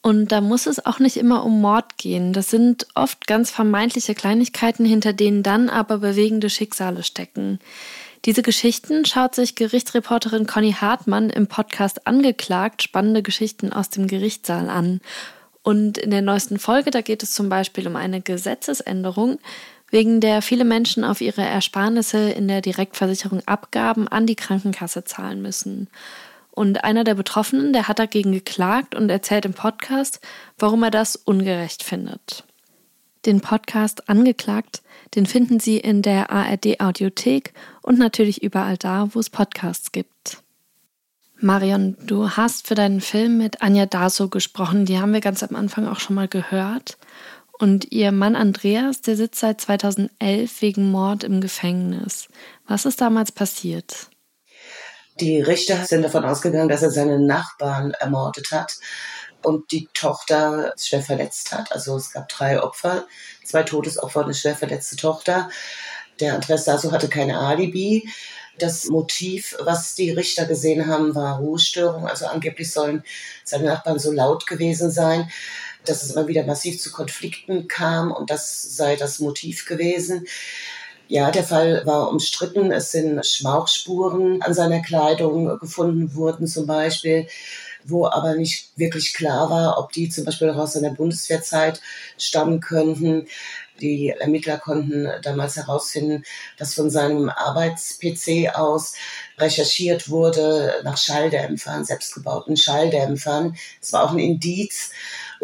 Und 0.00 0.30
da 0.30 0.40
muss 0.40 0.66
es 0.66 0.86
auch 0.86 1.00
nicht 1.00 1.16
immer 1.16 1.44
um 1.44 1.60
Mord 1.60 1.98
gehen. 1.98 2.32
Das 2.32 2.50
sind 2.50 2.86
oft 2.94 3.26
ganz 3.26 3.50
vermeintliche 3.50 4.14
Kleinigkeiten, 4.14 4.84
hinter 4.84 5.12
denen 5.12 5.42
dann 5.42 5.68
aber 5.68 5.98
bewegende 5.98 6.50
Schicksale 6.50 7.02
stecken. 7.02 7.58
Diese 8.24 8.42
Geschichten 8.42 9.04
schaut 9.04 9.34
sich 9.34 9.56
Gerichtsreporterin 9.56 10.46
Conny 10.46 10.72
Hartmann 10.72 11.28
im 11.30 11.48
Podcast 11.48 12.06
Angeklagt 12.06 12.82
spannende 12.82 13.22
Geschichten 13.22 13.72
aus 13.72 13.90
dem 13.90 14.06
Gerichtssaal 14.06 14.70
an. 14.70 15.00
Und 15.62 15.98
in 15.98 16.10
der 16.10 16.22
neuesten 16.22 16.58
Folge, 16.58 16.90
da 16.90 17.00
geht 17.00 17.22
es 17.22 17.32
zum 17.32 17.48
Beispiel 17.48 17.88
um 17.88 17.96
eine 17.96 18.20
Gesetzesänderung, 18.20 19.38
wegen 19.94 20.20
der 20.20 20.42
viele 20.42 20.64
Menschen 20.64 21.04
auf 21.04 21.20
ihre 21.20 21.42
Ersparnisse 21.42 22.28
in 22.30 22.48
der 22.48 22.60
Direktversicherung 22.60 23.42
Abgaben 23.46 24.08
an 24.08 24.26
die 24.26 24.34
Krankenkasse 24.34 25.04
zahlen 25.04 25.40
müssen. 25.40 25.88
Und 26.50 26.82
einer 26.82 27.04
der 27.04 27.14
Betroffenen, 27.14 27.72
der 27.72 27.86
hat 27.86 28.00
dagegen 28.00 28.32
geklagt 28.32 28.96
und 28.96 29.08
erzählt 29.08 29.44
im 29.44 29.54
Podcast, 29.54 30.18
warum 30.58 30.82
er 30.82 30.90
das 30.90 31.14
ungerecht 31.14 31.84
findet. 31.84 32.42
Den 33.24 33.40
Podcast 33.40 34.08
Angeklagt, 34.08 34.82
den 35.14 35.26
finden 35.26 35.60
Sie 35.60 35.76
in 35.76 36.02
der 36.02 36.32
ARD 36.32 36.80
Audiothek 36.80 37.52
und 37.80 37.96
natürlich 37.96 38.42
überall 38.42 38.76
da, 38.76 39.10
wo 39.12 39.20
es 39.20 39.30
Podcasts 39.30 39.92
gibt. 39.92 40.42
Marion, 41.38 41.96
du 42.04 42.30
hast 42.30 42.66
für 42.66 42.74
deinen 42.74 43.00
Film 43.00 43.38
mit 43.38 43.62
Anja 43.62 43.86
Daso 43.86 44.28
gesprochen. 44.28 44.86
Die 44.86 44.98
haben 44.98 45.12
wir 45.12 45.20
ganz 45.20 45.44
am 45.44 45.54
Anfang 45.54 45.86
auch 45.86 46.00
schon 46.00 46.16
mal 46.16 46.26
gehört. 46.26 46.98
Und 47.58 47.92
ihr 47.92 48.10
Mann 48.10 48.36
Andreas, 48.36 49.00
der 49.00 49.16
sitzt 49.16 49.40
seit 49.40 49.60
2011 49.60 50.60
wegen 50.60 50.90
Mord 50.90 51.22
im 51.24 51.40
Gefängnis. 51.40 52.28
Was 52.66 52.84
ist 52.84 53.00
damals 53.00 53.30
passiert? 53.30 54.08
Die 55.20 55.40
Richter 55.40 55.84
sind 55.84 56.02
davon 56.02 56.24
ausgegangen, 56.24 56.68
dass 56.68 56.82
er 56.82 56.90
seine 56.90 57.20
Nachbarn 57.20 57.92
ermordet 57.92 58.50
hat 58.50 58.76
und 59.42 59.70
die 59.70 59.88
Tochter 59.94 60.72
schwer 60.76 61.02
verletzt 61.02 61.52
hat. 61.52 61.70
Also 61.70 61.96
es 61.96 62.12
gab 62.12 62.28
drei 62.28 62.60
Opfer, 62.60 63.06
zwei 63.44 63.62
Todesopfer 63.62 64.20
und 64.20 64.26
eine 64.26 64.34
schwer 64.34 64.56
verletzte 64.56 64.96
Tochter. 64.96 65.50
Der 66.18 66.34
Andreas 66.34 66.64
Daso 66.64 66.90
hatte 66.90 67.08
keine 67.08 67.38
Alibi. 67.38 68.08
Das 68.58 68.86
Motiv, 68.86 69.56
was 69.60 69.94
die 69.94 70.10
Richter 70.10 70.46
gesehen 70.46 70.86
haben, 70.86 71.14
war 71.14 71.38
Ruhestörung. 71.38 72.06
Also 72.06 72.26
angeblich 72.26 72.72
sollen 72.72 73.04
seine 73.44 73.64
Nachbarn 73.64 73.98
so 73.98 74.12
laut 74.12 74.46
gewesen 74.46 74.90
sein, 74.90 75.30
dass 75.84 76.02
es 76.02 76.12
immer 76.12 76.28
wieder 76.28 76.44
massiv 76.44 76.80
zu 76.80 76.90
Konflikten 76.90 77.68
kam 77.68 78.12
und 78.12 78.30
das 78.30 78.76
sei 78.76 78.96
das 78.96 79.18
Motiv 79.18 79.66
gewesen. 79.66 80.26
Ja, 81.06 81.30
der 81.30 81.44
Fall 81.44 81.84
war 81.84 82.08
umstritten. 82.10 82.72
Es 82.72 82.90
sind 82.92 83.24
Schmauchspuren 83.26 84.40
an 84.42 84.54
seiner 84.54 84.80
Kleidung 84.80 85.58
gefunden 85.58 86.14
worden 86.14 86.46
zum 86.46 86.66
Beispiel, 86.66 87.28
wo 87.84 88.06
aber 88.06 88.34
nicht 88.34 88.70
wirklich 88.76 89.12
klar 89.12 89.50
war, 89.50 89.78
ob 89.78 89.92
die 89.92 90.08
zum 90.08 90.24
Beispiel 90.24 90.48
auch 90.50 90.56
aus 90.56 90.72
seiner 90.72 90.94
Bundeswehrzeit 90.94 91.82
stammen 92.16 92.60
könnten. 92.60 93.28
Die 93.80 94.10
Ermittler 94.10 94.56
konnten 94.56 95.08
damals 95.22 95.56
herausfinden, 95.56 96.24
dass 96.58 96.74
von 96.74 96.90
seinem 96.90 97.28
Arbeits-PC 97.28 98.54
aus 98.54 98.94
recherchiert 99.36 100.08
wurde 100.08 100.80
nach 100.84 100.96
Schalldämpfern, 100.96 101.84
selbstgebauten 101.84 102.56
Schalldämpfern. 102.56 103.56
Es 103.82 103.92
war 103.92 104.04
auch 104.04 104.12
ein 104.12 104.20
Indiz, 104.20 104.90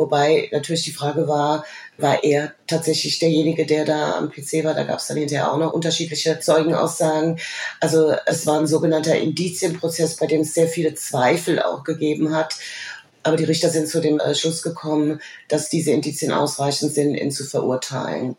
wobei 0.01 0.49
natürlich 0.51 0.83
die 0.83 0.93
Frage 0.93 1.29
war, 1.29 1.65
war 1.99 2.25
er 2.25 2.55
tatsächlich 2.67 3.19
derjenige, 3.19 3.67
der 3.67 3.85
da 3.85 4.17
am 4.17 4.31
PC 4.31 4.65
war. 4.65 4.73
Da 4.73 4.85
gab 4.85 4.99
es 4.99 5.07
dann 5.07 5.19
hinterher 5.19 5.53
auch 5.53 5.59
noch 5.59 5.75
unterschiedliche 5.75 6.41
Zeugenaussagen. 6.41 7.39
Also 7.81 8.15
es 8.25 8.47
war 8.47 8.59
ein 8.59 8.67
sogenannter 8.67 9.17
Indizienprozess, 9.17 10.17
bei 10.17 10.27
dem 10.27 10.41
es 10.41 10.55
sehr 10.55 10.69
viele 10.69 10.95
Zweifel 10.95 11.61
auch 11.61 11.85
gegeben 11.85 12.35
hat. 12.35 12.57
Aber 13.23 13.37
die 13.37 13.45
Richter 13.45 13.69
sind 13.69 13.89
zu 13.89 14.01
dem 14.01 14.19
äh, 14.19 14.35
Schluss 14.35 14.63
gekommen, 14.63 15.21
dass 15.49 15.69
diese 15.69 15.91
Indizien 15.91 16.33
ausreichend 16.33 16.95
sind, 16.95 17.15
ihn 17.15 17.31
zu 17.31 17.45
verurteilen. 17.45 18.37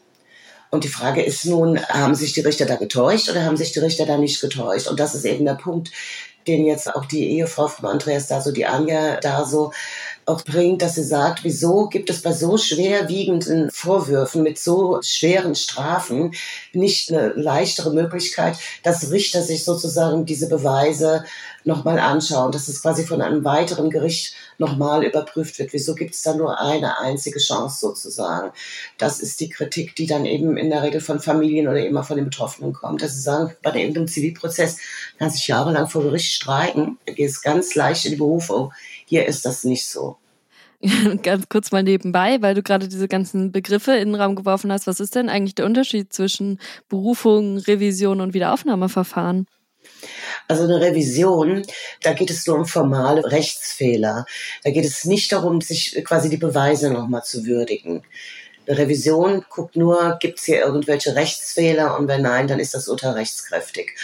Und 0.72 0.86
die 0.86 0.90
Frage 0.90 1.22
ist 1.22 1.46
nun, 1.46 1.80
haben 1.88 2.16
sich 2.16 2.34
die 2.34 2.40
Richter 2.40 2.66
da 2.66 2.78
getäuscht 2.78 3.30
oder 3.30 3.44
haben 3.44 3.58
sich 3.58 3.74
die 3.74 3.80
Richter 3.80 4.08
da 4.08 4.18
nicht 4.18 4.42
getäuscht? 4.42 4.88
Und 4.88 5.00
das 5.00 5.14
ist 5.14 5.26
eben 5.26 5.46
der 5.46 5.56
Punkt, 5.56 5.92
den 6.48 6.66
jetzt 6.66 6.94
auch 6.94 7.06
die 7.06 7.30
Ehefrau 7.32 7.68
von 7.68 7.90
Andreas 7.90 8.28
da 8.28 8.42
so, 8.42 8.52
die 8.52 8.66
Anja 8.66 9.18
da 9.20 9.46
so 9.46 9.72
auch 10.26 10.44
bringt, 10.44 10.82
dass 10.82 10.96
sie 10.96 11.04
sagt, 11.04 11.44
wieso 11.44 11.88
gibt 11.88 12.10
es 12.10 12.22
bei 12.22 12.32
so 12.32 12.58
schwerwiegenden 12.58 13.72
Vorwürfen 13.72 14.44
mit 14.44 14.60
so 14.60 15.00
schweren 15.02 15.56
Strafen 15.56 16.34
nicht 16.74 17.12
eine 17.12 17.30
leichtere 17.30 17.92
Möglichkeit, 17.92 18.56
dass 18.84 19.12
Richter 19.12 19.42
sich 19.42 19.64
sozusagen 19.64 20.26
diese 20.26 20.48
Beweise 20.48 21.26
nochmal 21.64 22.00
anschauen, 22.00 22.52
dass 22.52 22.68
es 22.68 22.82
quasi 22.82 23.06
von 23.06 23.22
einem 23.22 23.44
weiteren 23.44 23.90
Gericht 23.90 24.34
nochmal 24.62 25.04
überprüft 25.04 25.60
wird. 25.60 25.74
Wieso 25.74 25.96
gibt 25.96 26.14
es 26.14 26.22
da 26.22 26.34
nur 26.34 26.60
eine 26.62 27.00
einzige 27.00 27.40
Chance 27.40 27.80
sozusagen? 27.80 28.52
Das 28.98 29.20
ist 29.20 29.42
die 29.42 29.50
Kritik, 29.50 29.96
die 29.98 30.06
dann 30.06 30.26
eben 30.26 30.56
in 30.56 30.70
der 30.70 30.84
Regel 30.84 31.02
von 31.02 31.20
Familien 31.20 31.68
oder 31.68 31.86
immer 31.86 32.04
von 32.04 32.16
den 32.16 32.26
Betroffenen 32.26 32.72
kommt. 32.72 33.02
Dass 33.02 33.16
sie 33.16 33.22
sagen, 33.22 33.54
bei 33.62 33.74
irgendeinem 33.74 34.08
Zivilprozess 34.08 34.78
kann 35.20 35.30
sich 35.30 35.48
jahrelang 35.48 35.90
vor 35.90 36.04
Gericht 36.04 36.46
geht 37.06 37.30
es 37.30 37.42
ganz 37.42 37.76
leicht 37.76 38.06
in 38.06 38.12
die 38.12 38.18
Berufung. 38.18 38.72
Hier 39.06 39.26
ist 39.26 39.46
das 39.46 39.64
nicht 39.64 39.86
so. 39.86 40.18
Ganz 41.22 41.48
kurz 41.50 41.72
mal 41.72 41.84
nebenbei, 41.84 42.42
weil 42.42 42.56
du 42.56 42.64
gerade 42.64 42.88
diese 42.88 43.08
ganzen 43.08 43.52
Begriffe 43.52 43.94
in 43.94 44.10
den 44.10 44.16
Raum 44.16 44.36
geworfen 44.36 44.72
hast. 44.72 44.88
Was 44.88 45.00
ist 45.00 45.16
denn 45.16 45.30
eigentlich 45.30 45.56
der 45.56 45.66
Unterschied 45.66 46.12
zwischen 46.12 46.60
Berufung, 46.90 47.58
Revision 47.58 48.20
und 48.22 48.34
Wiederaufnahmeverfahren? 48.34 49.46
Also 50.52 50.66
eine 50.66 50.82
Revision, 50.82 51.66
da 52.04 52.12
geht 52.12 52.30
es 52.30 52.46
nur 52.46 52.58
um 52.58 52.66
formale 52.66 53.24
Rechtsfehler. 53.24 54.26
Da 54.66 54.72
geht 54.72 54.84
es 54.84 55.06
nicht 55.06 55.32
darum, 55.32 55.62
sich 55.62 56.04
quasi 56.04 56.30
die 56.30 56.36
Beweise 56.36 56.92
nochmal 56.92 57.24
zu 57.24 57.46
würdigen. 57.46 58.04
Eine 58.68 58.78
Revision 58.78 59.46
guckt 59.50 59.78
nur, 59.78 60.18
gibt 60.20 60.40
es 60.40 60.44
hier 60.44 60.60
irgendwelche 60.60 61.16
Rechtsfehler 61.16 61.98
und 61.98 62.10
wenn 62.10 62.24
nein, 62.24 62.50
dann 62.50 62.60
ist 62.60 62.74
das 62.74 62.90
Urteil 62.90 63.14
rechtskräftig. 63.14 63.96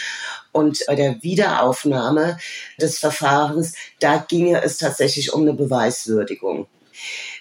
Und 0.50 0.82
bei 0.86 0.94
der 0.94 1.22
Wiederaufnahme 1.22 2.38
des 2.80 2.98
Verfahrens, 2.98 3.74
da 4.00 4.16
ginge 4.16 4.62
es 4.62 4.78
tatsächlich 4.78 5.34
um 5.34 5.42
eine 5.42 5.52
Beweiswürdigung. 5.52 6.66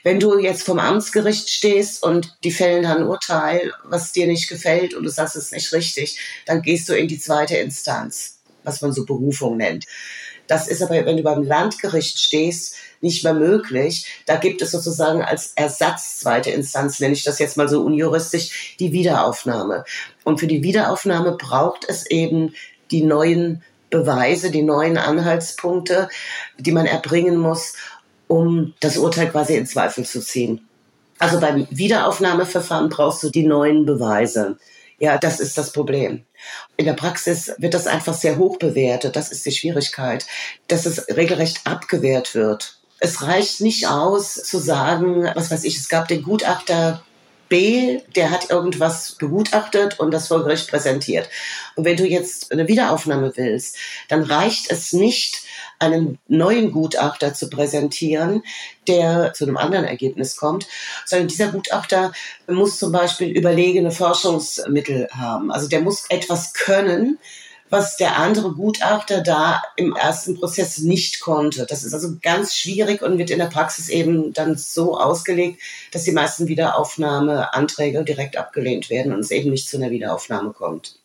Wenn 0.04 0.20
du 0.20 0.38
jetzt 0.38 0.64
vom 0.64 0.80
Amtsgericht 0.80 1.50
stehst 1.50 2.04
und 2.04 2.36
die 2.44 2.52
fällen 2.52 2.84
dann 2.84 2.98
ein 2.98 3.08
Urteil, 3.08 3.72
was 3.86 4.12
dir 4.12 4.28
nicht 4.28 4.50
gefällt 4.50 4.94
und 4.94 5.06
du 5.06 5.10
sagst 5.10 5.38
es 5.38 5.46
ist 5.46 5.54
nicht 5.54 5.72
richtig, 5.72 6.20
dann 6.46 6.62
gehst 6.62 6.90
du 6.90 6.94
in 6.94 7.08
die 7.08 7.20
zweite 7.20 7.56
Instanz, 7.56 8.37
was 8.68 8.82
man 8.82 8.92
so 8.92 9.06
Berufung 9.06 9.58
nennt. 9.58 9.86
Das 10.48 10.68
ist 10.68 10.82
aber, 10.82 11.06
wenn 11.06 11.18
du 11.18 11.24
beim 11.24 11.44
Landgericht 11.44 12.20
stehst, 12.20 12.76
nicht 13.02 13.24
mehr 13.24 13.34
möglich. 13.34 14.06
Da 14.26 14.38
gibt 14.38 14.62
es 14.62 14.72
sozusagen 14.72 15.22
als 15.22 15.54
Ersatz 15.56 16.20
zweite 16.20 16.52
Instanz, 16.52 17.00
nenne 17.00 17.14
ich 17.14 17.24
das 17.24 17.40
jetzt 17.40 17.58
mal 17.58 17.68
so 17.68 17.82
unjuristisch, 17.82 18.76
die 18.80 18.92
Wiederaufnahme. 18.92 19.84
Und 20.24 20.40
für 20.40 20.48
die 20.48 20.64
Wiederaufnahme 20.64 21.34
braucht 21.34 21.86
es 21.88 22.06
eben 22.10 22.54
die 22.92 23.04
neuen 23.04 23.64
Beweise, 23.90 24.52
die 24.52 24.64
neuen 24.64 24.98
Anhaltspunkte, 24.98 26.10
die 26.58 26.72
man 26.72 26.86
erbringen 26.86 27.38
muss, 27.38 27.74
um 28.28 28.74
das 28.80 28.98
Urteil 28.98 29.30
quasi 29.30 29.56
in 29.56 29.66
Zweifel 29.66 30.06
zu 30.06 30.22
ziehen. 30.22 30.68
Also 31.20 31.40
beim 31.40 31.68
Wiederaufnahmeverfahren 31.70 32.90
brauchst 32.90 33.24
du 33.24 33.30
die 33.30 33.46
neuen 33.46 33.86
Beweise. 33.86 34.58
Ja, 35.00 35.18
das 35.18 35.40
ist 35.40 35.58
das 35.58 35.72
Problem. 35.72 36.26
In 36.76 36.86
der 36.86 36.94
Praxis 36.94 37.54
wird 37.58 37.74
das 37.74 37.86
einfach 37.86 38.16
sehr 38.16 38.38
hoch 38.38 38.58
bewertet. 38.58 39.16
Das 39.16 39.32
ist 39.32 39.46
die 39.46 39.52
Schwierigkeit, 39.52 40.26
dass 40.68 40.86
es 40.86 41.08
regelrecht 41.16 41.62
abgewehrt 41.66 42.34
wird. 42.34 42.80
Es 43.00 43.22
reicht 43.22 43.62
nicht 43.62 43.88
aus 43.88 44.34
zu 44.36 44.58
sagen, 44.58 45.30
was 45.36 45.52
weiß 45.52 45.66
ich, 45.66 45.78
es 45.78 45.88
gab 45.88 46.08
den 46.08 46.24
Gutachter 46.24 47.04
B, 47.50 48.00
der 48.16 48.32
hat 48.32 48.50
irgendwas 48.50 49.16
begutachtet 49.20 50.00
und 50.00 50.12
das 50.12 50.28
vor 50.28 50.44
Gericht 50.44 50.70
präsentiert. 50.70 51.30
Und 51.76 51.86
wenn 51.86 51.98
du 51.98 52.06
jetzt 52.06 52.52
eine 52.52 52.68
Wiederaufnahme 52.68 53.34
willst, 53.36 53.78
dann 54.10 54.24
reicht 54.24 54.72
es 54.72 54.94
nicht, 54.94 55.42
einen 55.80 56.18
neuen 56.28 56.72
Gutachter 56.72 57.34
zu 57.34 57.50
präsentieren, 57.50 58.44
der 58.88 59.34
zu 59.34 59.46
einem 59.46 59.58
anderen 59.58 59.86
Ergebnis 59.86 60.36
kommt, 60.36 60.68
sondern 61.06 61.28
dieser 61.28 61.50
Gutachter 61.50 62.14
muss 62.48 62.80
zum 62.80 62.92
Beispiel 62.92 63.30
überlegene 63.30 63.92
Forschungsmittel 63.92 65.08
haben. 65.12 65.52
Also 65.52 65.68
der 65.68 65.82
muss 65.82 66.06
etwas 66.10 66.54
können, 66.54 67.20
was 67.70 67.98
der 67.98 68.18
andere 68.18 68.54
Gutachter 68.54 69.22
da 69.22 69.62
im 69.76 69.96
ersten 69.96 70.40
Prozess 70.40 70.80
nicht 70.80 71.20
konnte. 71.20 71.66
Das 71.66 71.84
ist 71.84 71.94
also 71.94 72.16
ganz 72.22 72.56
schwierig 72.56 73.02
und 73.02 73.18
wird 73.18 73.30
in 73.30 73.40
der 73.40 73.48
Praxis 73.48 73.90
eben 73.90 74.34
dann 74.34 74.56
so 74.58 74.98
ausgelegt, 74.98 75.62
dass 75.92 76.04
die 76.04 76.12
meisten 76.12 76.48
Wiederaufnahmeanträge 76.48 78.04
direkt 78.04 78.38
abgelehnt 78.38 78.90
werden 78.90 79.14
und 79.14 79.20
es 79.20 79.32
eben 79.32 79.50
nicht 79.50 79.68
zu 79.68 79.78
einer 79.78 79.92
Wiederaufnahme 79.92 80.52
kommt. 80.52 81.00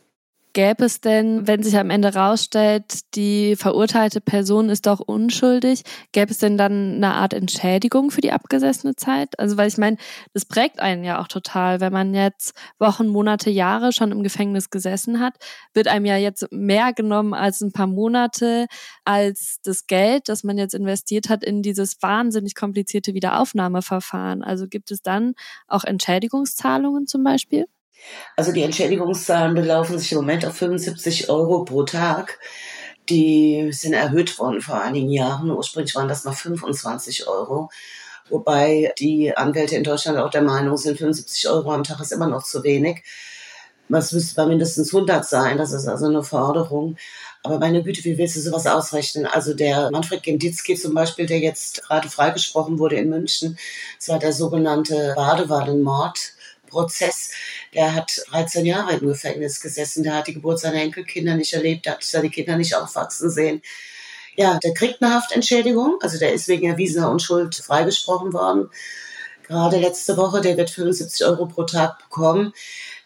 Gäbe 0.55 0.85
es 0.85 1.01
denn, 1.01 1.47
wenn 1.47 1.63
sich 1.63 1.79
am 1.79 1.89
Ende 1.89 2.15
rausstellt, 2.15 3.15
die 3.15 3.57
verurteilte 3.57 4.21
Person 4.21 4.69
ist 4.69 4.87
doch 4.87 5.01
unschuldig, 5.01 5.83
gäbe 6.13 6.31
es 6.31 6.39
denn 6.39 6.59
dann 6.59 6.97
eine 6.97 7.15
Art 7.15 7.33
Entschädigung 7.33 8.11
für 8.11 8.21
die 8.21 8.33
abgesessene 8.33 8.95
Zeit? 8.95 9.39
Also, 9.39 9.57
weil 9.57 9.69
ich 9.69 9.79
meine, 9.79 9.97
das 10.35 10.45
prägt 10.45 10.79
einen 10.79 11.05
ja 11.05 11.23
auch 11.23 11.29
total. 11.29 11.81
Wenn 11.81 11.93
man 11.95 12.13
jetzt 12.13 12.53
Wochen, 12.79 13.09
Monate, 13.09 13.49
Jahre 13.49 13.93
schon 13.93 14.13
im 14.13 14.23
Gefängnis 14.23 14.69
gesessen 14.69 15.21
hat, 15.21 15.37
wird 15.73 15.89
einem 15.89 16.05
ja 16.05 16.19
jetzt 16.19 16.47
mehr 16.51 16.93
genommen 16.93 17.33
als 17.33 17.63
ein 17.63 17.73
paar 17.73 17.87
Monate, 17.87 18.67
als 19.07 19.57
das 19.65 19.87
Geld, 19.87 20.29
das 20.29 20.45
man 20.45 20.59
jetzt 20.59 20.75
investiert 20.75 21.31
hat 21.31 21.45
in 21.45 21.63
dieses 21.63 22.03
wahnsinnig 22.03 22.55
komplizierte 22.55 23.15
Wiederaufnahmeverfahren. 23.15 24.43
Also 24.43 24.69
gibt 24.69 24.91
es 24.91 25.01
dann 25.01 25.33
auch 25.67 25.85
Entschädigungszahlungen 25.85 27.07
zum 27.07 27.25
Beispiel? 27.25 27.65
Also 28.37 28.53
die 28.53 28.63
Entschädigungszahlen 28.63 29.55
belaufen 29.55 29.99
sich 29.99 30.13
im 30.13 30.19
Moment 30.19 30.45
auf 30.45 30.57
75 30.57 31.29
Euro 31.29 31.65
pro 31.65 31.85
Tag. 31.85 32.39
Die 33.09 33.71
sind 33.73 33.93
erhöht 33.93 34.39
worden 34.39 34.61
vor 34.61 34.81
einigen 34.81 35.11
Jahren. 35.11 35.51
Ursprünglich 35.51 35.95
waren 35.95 36.09
das 36.09 36.25
mal 36.25 36.33
25 36.33 37.27
Euro. 37.29 37.71
Wobei 38.29 38.93
die 38.99 39.37
Anwälte 39.37 39.77
in 39.77 39.85
Deutschland 39.85 40.19
auch 40.19 40.31
der 40.31 40.43
Meinung 40.43 40.77
sind, 40.77 40.99
75 40.99 41.49
Euro 41.49 41.73
am 41.73 41.85
Tag 41.85 42.01
ist 42.01 42.13
immer 42.13 42.29
noch 42.29 42.45
zu 42.45 42.63
wenig. 42.63 43.03
Was 43.89 44.13
müsste 44.13 44.37
bei 44.37 44.47
mindestens 44.47 44.95
100 44.95 45.27
sein? 45.27 45.59
Das 45.59 45.73
ist 45.73 45.87
also 45.87 46.07
eine 46.07 46.23
Forderung. 46.23 46.97
Aber 47.43 47.59
meine 47.59 47.83
Güte, 47.83 48.05
wie 48.05 48.17
willst 48.17 48.37
du 48.37 48.41
sowas 48.41 48.67
ausrechnen? 48.67 49.27
Also 49.27 49.53
der 49.53 49.91
Manfred 49.91 50.23
Genditzki 50.23 50.77
zum 50.77 50.95
Beispiel, 50.95 51.27
der 51.27 51.41
jetzt 51.41 51.83
gerade 51.83 52.09
freigesprochen 52.09 52.79
wurde 52.79 52.97
in 52.97 53.11
München, 53.11 53.59
das 53.99 54.09
war 54.09 54.19
der 54.19 54.33
sogenannte 54.33 55.13
Badewannenmord 55.17 56.33
Prozess. 56.69 57.31
Der 57.75 57.95
hat 57.95 58.23
13 58.31 58.67
Jahre 58.67 58.95
im 58.95 59.07
Gefängnis 59.07 59.61
gesessen. 59.61 60.03
Der 60.03 60.15
hat 60.17 60.27
die 60.27 60.35
Geburt 60.35 60.61
seiner 60.61 60.83
Enkelkinder 60.83 61.37
nicht 61.37 61.53
erlebt. 61.53 61.87
Der 61.87 61.95
hat 61.95 62.05
seine 62.05 62.31
Kinder 62.31 62.57
nicht 62.57 62.75
aufwachsen 62.75 63.31
sehen. 63.31 63.63
Ja, 64.37 64.59
der 64.59 64.75
kriegt 64.75 65.03
eine 65.03 65.15
Haftentschädigung. 65.15 65.99
Also 66.01 66.19
der 66.19 66.33
ist 66.33 66.49
wegen 66.49 66.69
erwiesener 66.69 67.11
Unschuld 67.11 67.55
freigesprochen 67.55 68.33
worden. 68.33 68.71
Gerade 69.47 69.79
letzte 69.79 70.17
Woche, 70.17 70.41
der 70.41 70.57
wird 70.57 70.71
75 70.71 71.27
Euro 71.27 71.47
pro 71.47 71.65
Tag 71.65 71.99
bekommen. 71.99 72.53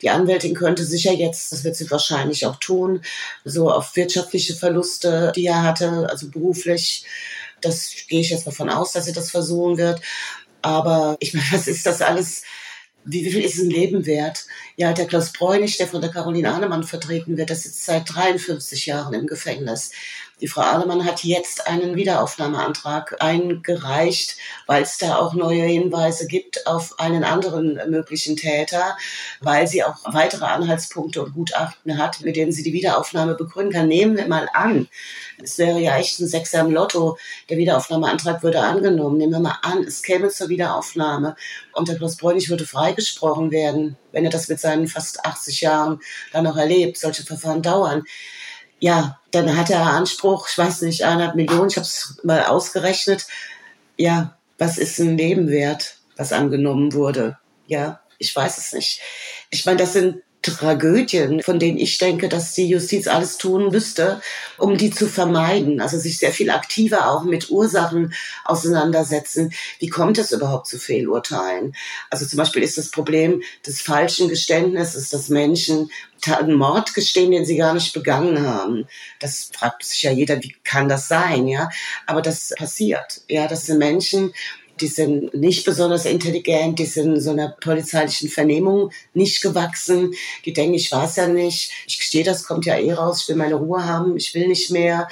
Die 0.02 0.10
Anwältin 0.10 0.54
könnte 0.54 0.84
sicher 0.84 1.12
jetzt, 1.12 1.50
das 1.50 1.64
wird 1.64 1.76
sie 1.76 1.90
wahrscheinlich 1.90 2.46
auch 2.46 2.56
tun, 2.56 3.02
so 3.44 3.70
auf 3.70 3.96
wirtschaftliche 3.96 4.54
Verluste, 4.54 5.32
die 5.34 5.46
er 5.46 5.62
hatte, 5.62 6.06
also 6.10 6.30
beruflich, 6.30 7.04
das 7.60 7.90
gehe 8.08 8.20
ich 8.20 8.30
jetzt 8.30 8.46
davon 8.46 8.68
aus, 8.68 8.92
dass 8.92 9.06
sie 9.06 9.12
das 9.12 9.30
versuchen 9.30 9.78
wird. 9.78 10.00
Aber 10.62 11.16
ich 11.20 11.32
meine, 11.34 11.46
was 11.52 11.66
ist 11.66 11.86
das 11.86 12.02
alles? 12.02 12.42
Wie, 13.06 13.24
wie 13.24 13.30
viel 13.30 13.44
ist 13.44 13.58
ein 13.58 13.70
Leben 13.70 14.04
wert? 14.04 14.46
Ja, 14.76 14.92
der 14.92 15.06
Klaus 15.06 15.32
Bräunig, 15.32 15.76
der 15.78 15.86
von 15.86 16.00
der 16.00 16.10
Caroline 16.10 16.52
Ahnemann 16.52 16.82
vertreten 16.82 17.36
wird, 17.36 17.50
der 17.50 17.56
sitzt 17.56 17.84
seit 17.84 18.12
53 18.12 18.86
Jahren 18.86 19.14
im 19.14 19.26
Gefängnis. 19.28 19.92
Die 20.42 20.48
Frau 20.48 20.60
Ahlemann 20.60 21.06
hat 21.06 21.24
jetzt 21.24 21.66
einen 21.66 21.96
Wiederaufnahmeantrag 21.96 23.16
eingereicht, 23.20 24.36
weil 24.66 24.82
es 24.82 24.98
da 24.98 25.16
auch 25.16 25.32
neue 25.32 25.62
Hinweise 25.62 26.26
gibt 26.26 26.66
auf 26.66 27.00
einen 27.00 27.24
anderen 27.24 27.80
möglichen 27.88 28.36
Täter, 28.36 28.98
weil 29.40 29.66
sie 29.66 29.82
auch 29.82 29.96
weitere 30.04 30.44
Anhaltspunkte 30.44 31.22
und 31.22 31.32
Gutachten 31.32 31.96
hat, 31.96 32.20
mit 32.20 32.36
denen 32.36 32.52
sie 32.52 32.62
die 32.62 32.74
Wiederaufnahme 32.74 33.34
begründen 33.34 33.72
kann. 33.72 33.88
Nehmen 33.88 34.14
wir 34.18 34.28
mal 34.28 34.46
an, 34.52 34.88
es 35.42 35.56
wäre 35.56 35.80
ja 35.80 35.96
echt 35.96 36.20
ein 36.20 36.28
Sechser 36.28 36.60
im 36.60 36.70
Lotto, 36.70 37.16
der 37.48 37.56
Wiederaufnahmeantrag 37.56 38.42
würde 38.42 38.60
angenommen. 38.60 39.16
Nehmen 39.16 39.32
wir 39.32 39.40
mal 39.40 39.58
an, 39.62 39.84
es 39.84 40.02
käme 40.02 40.28
zur 40.28 40.50
Wiederaufnahme 40.50 41.34
und 41.72 41.88
der 41.88 41.96
Klaus 41.96 42.18
Bräunig 42.18 42.50
würde 42.50 42.66
freigesprochen 42.66 43.50
werden, 43.52 43.96
wenn 44.12 44.26
er 44.26 44.30
das 44.30 44.48
mit 44.48 44.60
seinen 44.60 44.86
fast 44.86 45.24
80 45.24 45.62
Jahren 45.62 46.00
dann 46.34 46.44
noch 46.44 46.58
erlebt. 46.58 46.98
Solche 46.98 47.22
Verfahren 47.22 47.62
dauern 47.62 48.04
ja, 48.78 49.20
dann 49.30 49.56
hat 49.56 49.70
er 49.70 49.82
Anspruch, 49.82 50.48
ich 50.50 50.58
weiß 50.58 50.82
nicht, 50.82 51.04
eineinhalb 51.04 51.34
Millionen, 51.34 51.68
ich 51.68 51.76
habe 51.76 51.86
es 51.86 52.18
mal 52.22 52.44
ausgerechnet. 52.44 53.26
Ja, 53.96 54.36
was 54.58 54.78
ist 54.78 54.98
ein 54.98 55.14
Nebenwert, 55.14 55.98
was 56.16 56.32
angenommen 56.32 56.92
wurde? 56.92 57.38
Ja, 57.66 58.00
ich 58.18 58.34
weiß 58.34 58.58
es 58.58 58.72
nicht. 58.72 59.00
Ich 59.50 59.64
meine, 59.66 59.78
das 59.78 59.92
sind 59.92 60.22
Tragödien, 60.52 61.42
von 61.42 61.58
denen 61.58 61.78
ich 61.78 61.98
denke, 61.98 62.28
dass 62.28 62.54
die 62.54 62.68
Justiz 62.68 63.06
alles 63.06 63.38
tun 63.38 63.70
müsste, 63.70 64.20
um 64.58 64.76
die 64.76 64.90
zu 64.90 65.06
vermeiden. 65.06 65.80
Also 65.80 65.98
sich 65.98 66.18
sehr 66.18 66.32
viel 66.32 66.50
aktiver 66.50 67.10
auch 67.10 67.24
mit 67.24 67.50
Ursachen 67.50 68.14
auseinandersetzen. 68.44 69.52
Wie 69.78 69.88
kommt 69.88 70.18
es 70.18 70.32
überhaupt 70.32 70.66
zu 70.66 70.78
Fehlurteilen? 70.78 71.74
Also 72.10 72.26
zum 72.26 72.38
Beispiel 72.38 72.62
ist 72.62 72.78
das 72.78 72.90
Problem 72.90 73.42
des 73.66 73.80
falschen 73.80 74.28
Geständnisses, 74.28 75.10
dass 75.10 75.28
Menschen 75.28 75.90
einen 76.26 76.54
Mord 76.54 76.94
gestehen, 76.94 77.30
den 77.30 77.44
sie 77.44 77.56
gar 77.56 77.74
nicht 77.74 77.92
begangen 77.92 78.44
haben. 78.46 78.86
Das 79.20 79.50
fragt 79.52 79.84
sich 79.84 80.02
ja 80.02 80.10
jeder, 80.10 80.42
wie 80.42 80.54
kann 80.64 80.88
das 80.88 81.08
sein, 81.08 81.46
ja? 81.46 81.68
Aber 82.06 82.22
das 82.22 82.52
passiert. 82.56 83.20
Ja, 83.28 83.46
das 83.46 83.66
sind 83.66 83.78
Menschen, 83.78 84.32
die 84.80 84.86
sind 84.86 85.34
nicht 85.34 85.64
besonders 85.64 86.04
intelligent, 86.04 86.78
die 86.78 86.86
sind 86.86 87.20
so 87.20 87.30
einer 87.30 87.56
polizeilichen 87.60 88.28
Vernehmung 88.28 88.90
nicht 89.14 89.42
gewachsen, 89.42 90.12
die 90.44 90.52
denken, 90.52 90.74
ich 90.74 90.90
weiß 90.90 91.16
ja 91.16 91.28
nicht, 91.28 91.72
ich 91.86 91.98
gestehe, 91.98 92.24
das 92.24 92.44
kommt 92.44 92.66
ja 92.66 92.76
eh 92.76 92.92
raus, 92.92 93.22
ich 93.22 93.28
will 93.28 93.36
meine 93.36 93.54
Ruhe 93.54 93.84
haben, 93.84 94.16
ich 94.16 94.34
will 94.34 94.48
nicht 94.48 94.70
mehr. 94.70 95.08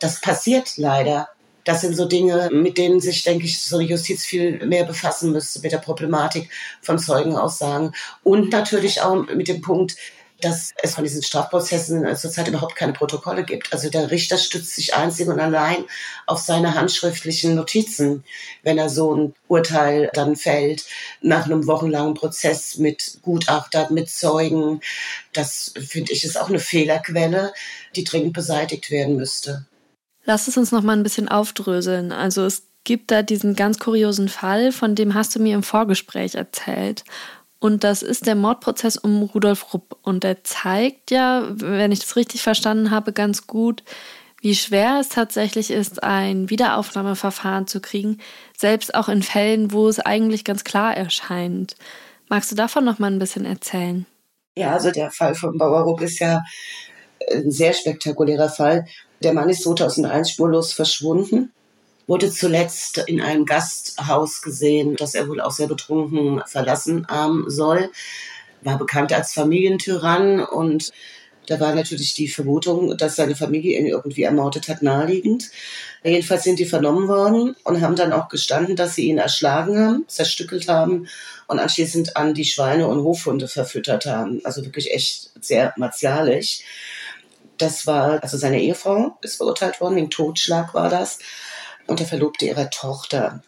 Das 0.00 0.20
passiert 0.20 0.76
leider. 0.76 1.28
Das 1.64 1.80
sind 1.80 1.96
so 1.96 2.04
Dinge, 2.04 2.48
mit 2.52 2.78
denen 2.78 3.00
sich, 3.00 3.24
denke 3.24 3.44
ich, 3.44 3.58
so 3.58 3.78
eine 3.78 3.88
Justiz 3.88 4.24
viel 4.24 4.64
mehr 4.64 4.84
befassen 4.84 5.32
müsste, 5.32 5.60
mit 5.60 5.72
der 5.72 5.78
Problematik 5.78 6.48
von 6.80 6.96
Zeugenaussagen. 6.96 7.92
Und 8.22 8.52
natürlich 8.52 9.02
auch 9.02 9.26
mit 9.34 9.48
dem 9.48 9.62
Punkt, 9.62 9.96
dass 10.40 10.72
es 10.82 10.94
von 10.94 11.04
diesen 11.04 11.22
Strafprozessen 11.22 12.14
zurzeit 12.16 12.48
überhaupt 12.48 12.76
keine 12.76 12.92
Protokolle 12.92 13.44
gibt. 13.44 13.72
Also 13.72 13.88
der 13.88 14.10
Richter 14.10 14.38
stützt 14.38 14.74
sich 14.74 14.94
einzig 14.94 15.28
und 15.28 15.40
allein 15.40 15.84
auf 16.26 16.38
seine 16.38 16.74
handschriftlichen 16.74 17.54
Notizen, 17.54 18.24
wenn 18.62 18.78
er 18.78 18.88
so 18.88 19.14
ein 19.14 19.34
Urteil 19.48 20.10
dann 20.12 20.36
fällt, 20.36 20.84
nach 21.20 21.46
einem 21.46 21.66
wochenlangen 21.66 22.14
Prozess 22.14 22.78
mit 22.78 23.18
Gutachtern, 23.22 23.94
mit 23.94 24.10
Zeugen. 24.10 24.80
Das 25.32 25.72
finde 25.78 26.12
ich 26.12 26.24
ist 26.24 26.38
auch 26.38 26.48
eine 26.48 26.60
Fehlerquelle, 26.60 27.52
die 27.94 28.04
dringend 28.04 28.32
beseitigt 28.32 28.90
werden 28.90 29.16
müsste. 29.16 29.66
Lass 30.24 30.48
es 30.48 30.56
uns 30.56 30.72
noch 30.72 30.82
mal 30.82 30.96
ein 30.96 31.04
bisschen 31.04 31.28
aufdröseln. 31.28 32.12
Also 32.12 32.44
es 32.44 32.64
gibt 32.86 33.10
da 33.10 33.22
diesen 33.22 33.54
ganz 33.54 33.78
kuriosen 33.78 34.28
Fall, 34.28 34.72
von 34.72 34.94
dem 34.94 35.14
hast 35.14 35.34
du 35.34 35.40
mir 35.40 35.54
im 35.54 35.62
Vorgespräch 35.62 36.34
erzählt. 36.34 37.04
Und 37.58 37.84
das 37.84 38.02
ist 38.02 38.26
der 38.26 38.34
Mordprozess 38.34 38.96
um 38.96 39.22
Rudolf 39.22 39.72
Rupp. 39.72 39.98
Und 40.02 40.24
der 40.24 40.44
zeigt 40.44 41.10
ja, 41.10 41.48
wenn 41.50 41.92
ich 41.92 42.00
das 42.00 42.16
richtig 42.16 42.42
verstanden 42.42 42.90
habe, 42.90 43.12
ganz 43.12 43.46
gut, 43.46 43.82
wie 44.40 44.54
schwer 44.54 44.98
es 45.00 45.08
tatsächlich 45.08 45.70
ist, 45.70 46.02
ein 46.02 46.50
Wiederaufnahmeverfahren 46.50 47.66
zu 47.66 47.80
kriegen, 47.80 48.18
selbst 48.56 48.94
auch 48.94 49.08
in 49.08 49.22
Fällen, 49.22 49.72
wo 49.72 49.88
es 49.88 49.98
eigentlich 49.98 50.44
ganz 50.44 50.64
klar 50.64 50.96
erscheint. 50.96 51.74
Magst 52.28 52.52
du 52.52 52.56
davon 52.56 52.84
noch 52.84 52.98
mal 52.98 53.10
ein 53.10 53.18
bisschen 53.18 53.46
erzählen? 53.46 54.06
Ja, 54.56 54.72
also 54.72 54.90
der 54.90 55.10
Fall 55.10 55.34
von 55.34 55.56
Bauer 55.56 55.82
Rupp 55.82 56.02
ist 56.02 56.18
ja 56.18 56.42
ein 57.32 57.50
sehr 57.50 57.72
spektakulärer 57.72 58.48
Fall. 58.48 58.86
Der 59.22 59.32
Mann 59.32 59.48
ist 59.48 59.62
2001 59.62 60.30
spurlos 60.30 60.72
verschwunden 60.72 61.52
wurde 62.06 62.30
zuletzt 62.30 62.98
in 63.06 63.20
einem 63.20 63.44
Gasthaus 63.44 64.42
gesehen, 64.42 64.96
das 64.96 65.14
er 65.14 65.28
wohl 65.28 65.40
auch 65.40 65.50
sehr 65.50 65.66
betrunken 65.66 66.42
verlassen 66.46 67.06
haben 67.08 67.44
soll. 67.48 67.90
War 68.62 68.78
bekannt 68.78 69.12
als 69.12 69.32
Familientyrann 69.32 70.40
und 70.40 70.92
da 71.46 71.60
war 71.60 71.74
natürlich 71.74 72.14
die 72.14 72.28
Vermutung, 72.28 72.96
dass 72.96 73.16
seine 73.16 73.36
Familie 73.36 73.78
ihn 73.78 73.86
irgendwie 73.86 74.24
ermordet 74.24 74.68
hat, 74.68 74.82
naheliegend. 74.82 75.50
Jedenfalls 76.02 76.42
sind 76.42 76.58
die 76.58 76.64
vernommen 76.64 77.08
worden 77.08 77.54
und 77.64 77.80
haben 77.80 77.94
dann 77.94 78.12
auch 78.12 78.28
gestanden, 78.28 78.76
dass 78.76 78.96
sie 78.96 79.06
ihn 79.06 79.18
erschlagen 79.18 79.78
haben, 79.78 80.04
zerstückelt 80.08 80.68
haben 80.68 81.06
und 81.46 81.60
anschließend 81.60 82.16
an 82.16 82.34
die 82.34 82.44
Schweine 82.44 82.88
und 82.88 83.02
Hofhunde 83.02 83.46
verfüttert 83.46 84.06
haben. 84.06 84.40
Also 84.44 84.64
wirklich 84.64 84.92
echt 84.92 85.30
sehr 85.40 85.72
martialisch. 85.76 86.60
Das 87.58 87.86
war, 87.86 88.22
also 88.22 88.36
seine 88.36 88.60
Ehefrau 88.60 89.16
ist 89.22 89.36
verurteilt 89.36 89.80
worden, 89.80 89.96
wegen 89.96 90.10
Totschlag 90.10 90.74
war 90.74 90.90
das 90.90 91.20
und 91.86 92.00
der 92.00 92.06
Verlobte 92.06 92.46
ihrer 92.46 92.70
Tochter. 92.70 93.42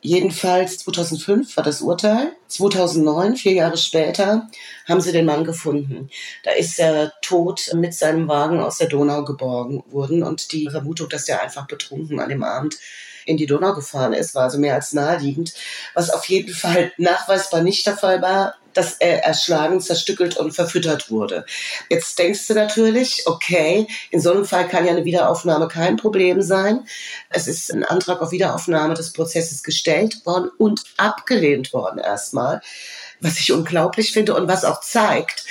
Jedenfalls 0.00 0.78
2005 0.78 1.56
war 1.56 1.64
das 1.64 1.80
Urteil. 1.80 2.32
2009, 2.46 3.36
vier 3.36 3.52
Jahre 3.54 3.76
später, 3.76 4.48
haben 4.86 5.00
sie 5.00 5.10
den 5.10 5.24
Mann 5.24 5.44
gefunden. 5.44 6.10
Da 6.44 6.52
ist 6.52 6.78
er 6.78 7.12
tot 7.22 7.72
mit 7.74 7.92
seinem 7.92 8.28
Wagen 8.28 8.60
aus 8.60 8.78
der 8.78 8.88
Donau 8.88 9.24
geborgen 9.24 9.82
worden 9.90 10.22
und 10.22 10.52
die 10.52 10.68
Vermutung, 10.70 11.08
dass 11.08 11.28
er 11.28 11.42
einfach 11.42 11.66
betrunken 11.66 12.20
an 12.20 12.28
dem 12.28 12.44
Abend 12.44 12.78
in 13.24 13.36
die 13.36 13.46
Donau 13.46 13.74
gefahren 13.74 14.12
ist, 14.12 14.34
war 14.36 14.44
also 14.44 14.58
mehr 14.58 14.74
als 14.74 14.92
naheliegend. 14.92 15.54
Was 15.94 16.10
auf 16.10 16.26
jeden 16.26 16.54
Fall 16.54 16.92
nachweisbar 16.96 17.62
nicht 17.62 17.84
der 17.84 17.96
Fall 17.96 18.22
war, 18.22 18.54
dass 18.76 18.94
er 18.94 19.24
erschlagen, 19.24 19.80
zerstückelt 19.80 20.36
und 20.36 20.52
verfüttert 20.52 21.10
wurde. 21.10 21.46
Jetzt 21.88 22.18
denkst 22.18 22.46
du 22.46 22.54
natürlich, 22.54 23.22
okay, 23.26 23.86
in 24.10 24.20
so 24.20 24.32
einem 24.32 24.44
Fall 24.44 24.68
kann 24.68 24.84
ja 24.84 24.92
eine 24.92 25.04
Wiederaufnahme 25.04 25.68
kein 25.68 25.96
Problem 25.96 26.42
sein. 26.42 26.86
Es 27.30 27.46
ist 27.46 27.72
ein 27.72 27.84
Antrag 27.84 28.20
auf 28.20 28.32
Wiederaufnahme 28.32 28.94
des 28.94 29.12
Prozesses 29.12 29.62
gestellt 29.62 30.24
worden 30.24 30.50
und 30.58 30.82
abgelehnt 30.96 31.72
worden 31.72 31.98
erstmal, 31.98 32.60
was 33.20 33.40
ich 33.40 33.52
unglaublich 33.52 34.12
finde 34.12 34.34
und 34.34 34.48
was 34.48 34.64
auch 34.64 34.80
zeigt, 34.80 35.44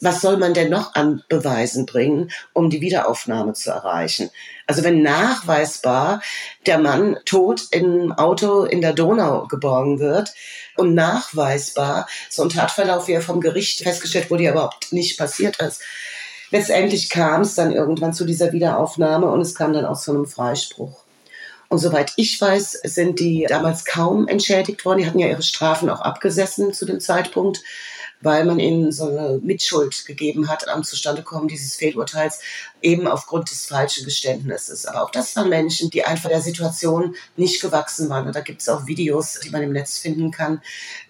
was 0.00 0.20
soll 0.20 0.36
man 0.36 0.54
denn 0.54 0.70
noch 0.70 0.94
an 0.94 1.22
Beweisen 1.28 1.86
bringen, 1.86 2.30
um 2.52 2.70
die 2.70 2.80
Wiederaufnahme 2.80 3.52
zu 3.54 3.70
erreichen? 3.70 4.30
Also 4.66 4.84
wenn 4.84 5.02
nachweisbar 5.02 6.22
der 6.66 6.78
Mann 6.78 7.16
tot 7.24 7.68
im 7.70 8.12
Auto 8.12 8.64
in 8.64 8.80
der 8.80 8.92
Donau 8.92 9.46
geborgen 9.46 9.98
wird 9.98 10.32
und 10.76 10.94
nachweisbar 10.94 12.08
so 12.28 12.42
ein 12.42 12.50
Tatverlauf, 12.50 13.08
wie 13.08 13.12
er 13.12 13.22
vom 13.22 13.40
Gericht 13.40 13.82
festgestellt 13.82 14.30
wurde, 14.30 14.44
ja 14.44 14.52
überhaupt 14.52 14.92
nicht 14.92 15.18
passiert 15.18 15.60
ist. 15.60 15.82
Letztendlich 16.50 17.10
kam 17.10 17.42
es 17.42 17.54
dann 17.54 17.72
irgendwann 17.72 18.14
zu 18.14 18.24
dieser 18.24 18.52
Wiederaufnahme 18.52 19.26
und 19.26 19.40
es 19.40 19.54
kam 19.54 19.72
dann 19.72 19.84
auch 19.84 19.98
zu 19.98 20.12
einem 20.12 20.26
Freispruch. 20.26 21.02
Und 21.68 21.78
soweit 21.78 22.12
ich 22.16 22.40
weiß, 22.40 22.80
sind 22.84 23.20
die 23.20 23.44
damals 23.46 23.84
kaum 23.84 24.26
entschädigt 24.26 24.84
worden. 24.86 25.00
Die 25.00 25.06
hatten 25.06 25.18
ja 25.18 25.28
ihre 25.28 25.42
Strafen 25.42 25.90
auch 25.90 26.00
abgesessen 26.00 26.72
zu 26.72 26.86
dem 26.86 27.00
Zeitpunkt 27.00 27.60
weil 28.20 28.44
man 28.44 28.58
ihnen 28.58 28.92
so 28.92 29.08
eine 29.08 29.38
Mitschuld 29.42 30.04
gegeben 30.06 30.48
hat 30.48 30.68
am 30.68 30.84
Zustandekommen 30.84 31.48
dieses 31.48 31.76
Fehlurteils, 31.76 32.40
eben 32.82 33.06
aufgrund 33.06 33.50
des 33.50 33.66
falschen 33.66 34.04
Geständnisses. 34.04 34.86
Aber 34.86 35.02
auch 35.02 35.10
das 35.10 35.34
waren 35.36 35.48
Menschen, 35.48 35.90
die 35.90 36.04
einfach 36.04 36.28
der 36.28 36.40
Situation 36.40 37.14
nicht 37.36 37.60
gewachsen 37.60 38.08
waren. 38.08 38.26
Und 38.26 38.36
da 38.36 38.40
gibt 38.40 38.60
es 38.60 38.68
auch 38.68 38.86
Videos, 38.86 39.38
die 39.44 39.50
man 39.50 39.62
im 39.62 39.72
Netz 39.72 39.98
finden 39.98 40.30
kann, 40.30 40.62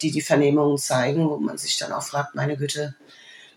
die 0.03 0.11
die 0.11 0.23
Vernehmungen 0.23 0.79
zeigen, 0.79 1.29
wo 1.29 1.39
man 1.39 1.59
sich 1.59 1.79
dann 1.79 1.93
auch 1.93 2.03
fragt, 2.03 2.35
meine 2.35 2.57
Güte, 2.57 2.95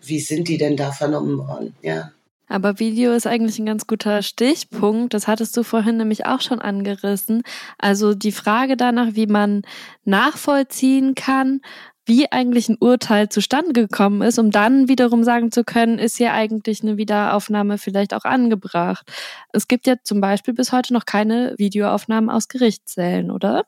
wie 0.02 0.20
sind 0.20 0.48
die 0.48 0.58
denn 0.58 0.76
da 0.76 0.92
vernommen 0.92 1.38
worden? 1.38 1.74
Ja. 1.82 2.12
Aber 2.52 2.78
Video 2.78 3.12
ist 3.12 3.26
eigentlich 3.26 3.58
ein 3.58 3.64
ganz 3.64 3.86
guter 3.86 4.20
Stichpunkt. 4.20 5.14
Das 5.14 5.26
hattest 5.26 5.56
du 5.56 5.62
vorhin 5.62 5.96
nämlich 5.96 6.26
auch 6.26 6.42
schon 6.42 6.60
angerissen. 6.60 7.44
Also 7.78 8.12
die 8.12 8.30
Frage 8.30 8.76
danach, 8.76 9.14
wie 9.14 9.26
man 9.26 9.62
nachvollziehen 10.04 11.14
kann, 11.14 11.62
wie 12.04 12.30
eigentlich 12.30 12.68
ein 12.68 12.76
Urteil 12.80 13.28
zustande 13.28 13.72
gekommen 13.72 14.22
ist, 14.22 14.38
um 14.38 14.50
dann 14.50 14.88
wiederum 14.88 15.22
sagen 15.22 15.52
zu 15.52 15.62
können, 15.62 15.98
ist 15.98 16.16
hier 16.16 16.32
eigentlich 16.32 16.82
eine 16.82 16.96
Wiederaufnahme 16.96 17.78
vielleicht 17.78 18.12
auch 18.14 18.24
angebracht. 18.24 19.06
Es 19.52 19.68
gibt 19.68 19.86
ja 19.86 19.94
zum 20.02 20.20
Beispiel 20.20 20.54
bis 20.54 20.72
heute 20.72 20.92
noch 20.92 21.06
keine 21.06 21.54
Videoaufnahmen 21.58 22.28
aus 22.28 22.48
Gerichtssälen, 22.48 23.30
oder? 23.30 23.64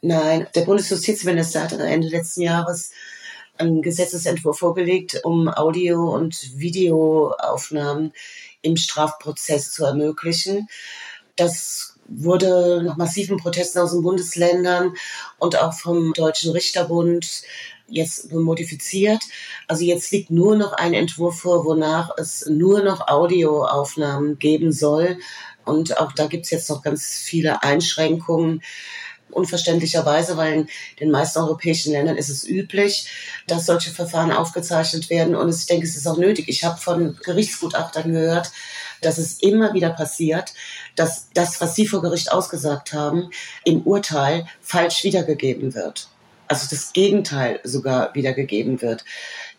Nein, 0.00 0.48
der 0.54 0.62
Bundesjustizminister 0.62 1.62
hat 1.62 1.72
Ende 1.72 2.08
letzten 2.08 2.42
Jahres 2.42 2.90
einen 3.58 3.82
Gesetzesentwurf 3.82 4.58
vorgelegt, 4.58 5.20
um 5.24 5.48
Audio- 5.48 6.12
und 6.12 6.58
Videoaufnahmen 6.58 8.12
im 8.62 8.76
Strafprozess 8.76 9.72
zu 9.72 9.84
ermöglichen. 9.84 10.68
Das 11.36 11.91
wurde 12.14 12.82
nach 12.84 12.96
massiven 12.96 13.36
Protesten 13.36 13.80
aus 13.80 13.92
den 13.92 14.02
Bundesländern 14.02 14.94
und 15.38 15.58
auch 15.58 15.72
vom 15.72 16.12
Deutschen 16.12 16.52
Richterbund 16.52 17.42
jetzt 17.88 18.32
modifiziert. 18.32 19.22
Also 19.68 19.84
jetzt 19.84 20.10
liegt 20.12 20.30
nur 20.30 20.56
noch 20.56 20.72
ein 20.72 20.94
Entwurf 20.94 21.40
vor, 21.40 21.64
wonach 21.64 22.10
es 22.16 22.46
nur 22.46 22.82
noch 22.82 23.08
Audioaufnahmen 23.08 24.38
geben 24.38 24.72
soll. 24.72 25.18
Und 25.64 25.98
auch 25.98 26.12
da 26.12 26.26
gibt 26.26 26.46
es 26.46 26.50
jetzt 26.50 26.70
noch 26.70 26.82
ganz 26.82 27.06
viele 27.06 27.62
Einschränkungen 27.62 28.62
unverständlicherweise, 29.30 30.36
weil 30.36 30.52
in 30.52 30.68
den 31.00 31.10
meisten 31.10 31.38
europäischen 31.38 31.92
Ländern 31.92 32.16
ist 32.16 32.28
es 32.28 32.46
üblich, 32.46 33.08
dass 33.46 33.66
solche 33.66 33.90
Verfahren 33.90 34.30
aufgezeichnet 34.30 35.10
werden. 35.10 35.34
Und 35.34 35.54
ich 35.54 35.66
denke, 35.66 35.86
es 35.86 35.96
ist 35.96 36.06
auch 36.06 36.18
nötig. 36.18 36.48
Ich 36.48 36.64
habe 36.64 36.78
von 36.78 37.16
Gerichtsgutachtern 37.22 38.12
gehört, 38.12 38.52
dass 39.02 39.18
es 39.18 39.42
immer 39.42 39.74
wieder 39.74 39.90
passiert, 39.90 40.52
dass 40.96 41.28
das, 41.34 41.60
was 41.60 41.74
Sie 41.74 41.86
vor 41.86 42.02
Gericht 42.02 42.32
ausgesagt 42.32 42.92
haben, 42.92 43.30
im 43.64 43.82
Urteil 43.82 44.46
falsch 44.60 45.04
wiedergegeben 45.04 45.74
wird. 45.74 46.08
Also 46.48 46.66
das 46.68 46.92
Gegenteil 46.92 47.60
sogar 47.64 48.14
wiedergegeben 48.14 48.82
wird. 48.82 49.04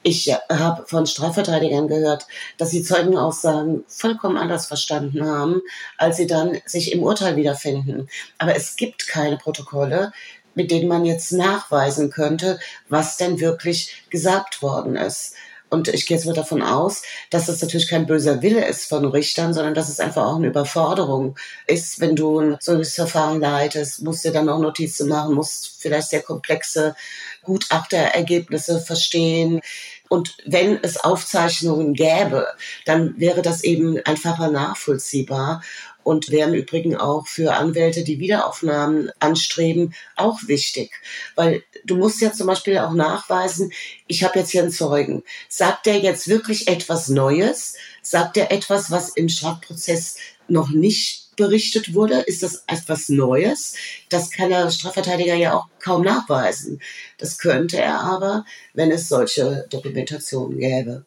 Ich 0.03 0.31
habe 0.51 0.85
von 0.85 1.07
Strafverteidigern 1.07 1.87
gehört, 1.87 2.27
dass 2.57 2.71
sie 2.71 2.83
Zeugenaussagen 2.83 3.85
vollkommen 3.87 4.37
anders 4.37 4.67
verstanden 4.67 5.25
haben, 5.25 5.61
als 5.97 6.17
sie 6.17 6.27
dann 6.27 6.59
sich 6.65 6.91
im 6.91 7.01
Urteil 7.01 7.37
wiederfinden. 7.37 8.09
Aber 8.37 8.55
es 8.55 8.75
gibt 8.75 9.07
keine 9.07 9.37
Protokolle, 9.37 10.11
mit 10.55 10.71
denen 10.71 10.87
man 10.87 11.05
jetzt 11.05 11.31
nachweisen 11.31 12.11
könnte, 12.11 12.59
was 12.89 13.17
denn 13.17 13.39
wirklich 13.39 14.03
gesagt 14.09 14.61
worden 14.61 14.95
ist. 14.95 15.35
Und 15.73 15.87
ich 15.87 16.05
gehe 16.05 16.15
jetzt 16.15 16.27
mal 16.27 16.35
davon 16.35 16.61
aus, 16.61 17.01
dass 17.31 17.47
das 17.47 17.59
natürlich 17.59 17.87
kein 17.87 18.05
böser 18.05 18.43
Wille 18.43 18.63
ist 18.63 18.85
von 18.87 19.05
Richtern, 19.05 19.55
sondern 19.55 19.73
dass 19.73 19.89
es 19.89 19.99
einfach 19.99 20.23
auch 20.23 20.35
eine 20.35 20.45
Überforderung 20.45 21.35
ist, 21.65 21.99
wenn 21.99 22.15
du 22.15 22.39
ein 22.39 22.57
solches 22.59 22.93
Verfahren 22.93 23.41
leitest, 23.41 24.03
musst 24.03 24.23
dir 24.23 24.31
dann 24.31 24.49
auch 24.49 24.59
Notizen 24.59 25.09
machen, 25.09 25.33
musst 25.33 25.81
vielleicht 25.81 26.11
sehr 26.11 26.21
komplexe 26.21 26.95
Gutachterergebnisse 27.41 28.81
verstehen. 28.81 29.61
Und 30.09 30.37
wenn 30.45 30.77
es 30.83 31.03
Aufzeichnungen 31.03 31.95
gäbe, 31.95 32.45
dann 32.85 33.19
wäre 33.19 33.41
das 33.41 33.63
eben 33.63 33.97
einfacher 34.05 34.51
nachvollziehbar 34.51 35.63
und 36.03 36.29
wäre 36.29 36.49
im 36.49 36.55
Übrigen 36.55 36.95
auch 36.95 37.27
für 37.27 37.53
Anwälte, 37.53 38.03
die 38.03 38.19
Wiederaufnahmen 38.19 39.11
anstreben, 39.19 39.93
auch 40.15 40.39
wichtig. 40.47 40.91
Weil 41.35 41.63
du 41.85 41.95
musst 41.95 42.21
ja 42.21 42.31
zum 42.31 42.47
Beispiel 42.47 42.77
auch 42.77 42.93
nachweisen, 42.93 43.71
ich 44.07 44.23
habe 44.23 44.39
jetzt 44.39 44.51
hier 44.51 44.61
einen 44.61 44.71
Zeugen. 44.71 45.23
Sagt 45.49 45.85
der 45.85 45.99
jetzt 45.99 46.27
wirklich 46.27 46.67
etwas 46.67 47.09
Neues? 47.09 47.75
Sagt 48.01 48.37
er 48.37 48.51
etwas, 48.51 48.91
was 48.91 49.09
im 49.09 49.29
Strafprozess 49.29 50.17
noch 50.47 50.69
nicht 50.69 51.35
berichtet 51.35 51.93
wurde? 51.93 52.19
Ist 52.21 52.43
das 52.43 52.63
etwas 52.67 53.09
Neues? 53.09 53.75
Das 54.09 54.31
kann 54.31 54.49
der 54.49 54.69
Strafverteidiger 54.69 55.35
ja 55.35 55.55
auch 55.55 55.67
kaum 55.79 56.03
nachweisen. 56.03 56.81
Das 57.17 57.37
könnte 57.37 57.77
er 57.77 57.99
aber, 58.01 58.45
wenn 58.73 58.91
es 58.91 59.09
solche 59.09 59.65
Dokumentationen 59.69 60.59
gäbe. 60.59 61.05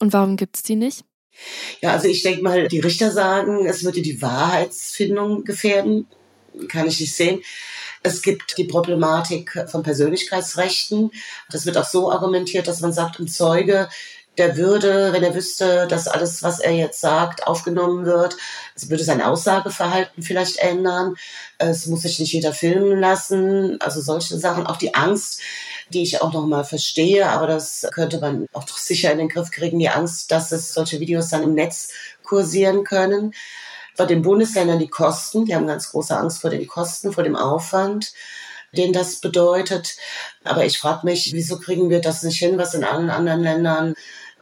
Und 0.00 0.12
warum 0.12 0.36
gibt 0.36 0.56
es 0.56 0.62
die 0.62 0.76
nicht? 0.76 1.04
Ja, 1.80 1.92
also 1.92 2.08
ich 2.08 2.22
denke 2.22 2.42
mal, 2.42 2.68
die 2.68 2.80
Richter 2.80 3.10
sagen, 3.10 3.66
es 3.66 3.84
würde 3.84 4.02
die 4.02 4.20
Wahrheitsfindung 4.20 5.44
gefährden. 5.44 6.06
Kann 6.68 6.88
ich 6.88 6.98
nicht 6.98 7.14
sehen. 7.14 7.42
Es 8.02 8.22
gibt 8.22 8.58
die 8.58 8.64
Problematik 8.64 9.64
von 9.70 9.82
Persönlichkeitsrechten. 9.82 11.10
Das 11.50 11.66
wird 11.66 11.76
auch 11.76 11.84
so 11.84 12.10
argumentiert, 12.10 12.68
dass 12.68 12.80
man 12.80 12.92
sagt, 12.92 13.18
ein 13.18 13.28
Zeuge, 13.28 13.88
der 14.38 14.56
würde, 14.56 15.12
wenn 15.12 15.24
er 15.24 15.34
wüsste, 15.34 15.86
dass 15.88 16.06
alles, 16.06 16.42
was 16.42 16.60
er 16.60 16.72
jetzt 16.72 17.00
sagt, 17.00 17.46
aufgenommen 17.46 18.06
wird, 18.06 18.36
es 18.76 18.88
würde 18.88 19.02
sein 19.02 19.20
Aussageverhalten 19.20 20.22
vielleicht 20.22 20.58
ändern. 20.58 21.16
Es 21.58 21.86
muss 21.86 22.02
sich 22.02 22.20
nicht 22.20 22.32
jeder 22.32 22.52
filmen 22.52 23.00
lassen. 23.00 23.80
Also 23.80 24.00
solche 24.00 24.38
Sachen. 24.38 24.66
Auch 24.66 24.76
die 24.76 24.94
Angst, 24.94 25.40
die 25.90 26.02
ich 26.02 26.22
auch 26.22 26.32
nochmal 26.32 26.64
verstehe, 26.64 27.28
aber 27.28 27.46
das 27.46 27.86
könnte 27.92 28.20
man 28.20 28.46
auch 28.52 28.68
sicher 28.68 29.12
in 29.12 29.18
den 29.18 29.28
Griff 29.28 29.50
kriegen, 29.50 29.78
die 29.78 29.88
Angst, 29.88 30.30
dass 30.30 30.52
es 30.52 30.74
solche 30.74 31.00
Videos 31.00 31.28
dann 31.28 31.42
im 31.42 31.54
Netz 31.54 31.90
kursieren 32.22 32.84
können. 32.84 33.34
Bei 33.96 34.06
den 34.06 34.22
Bundesländern 34.22 34.78
die 34.78 34.88
Kosten, 34.88 35.44
die 35.44 35.54
haben 35.54 35.66
ganz 35.66 35.90
große 35.90 36.16
Angst 36.16 36.40
vor 36.40 36.50
den 36.50 36.66
Kosten, 36.68 37.12
vor 37.12 37.24
dem 37.24 37.36
Aufwand 37.36 38.12
den 38.72 38.92
das 38.92 39.20
bedeutet. 39.20 39.96
Aber 40.44 40.64
ich 40.64 40.78
frage 40.78 41.06
mich, 41.06 41.32
wieso 41.32 41.58
kriegen 41.58 41.90
wir 41.90 42.00
das 42.00 42.22
nicht 42.22 42.38
hin, 42.38 42.58
was 42.58 42.74
in 42.74 42.84
allen 42.84 43.10
anderen 43.10 43.42
Ländern 43.42 43.94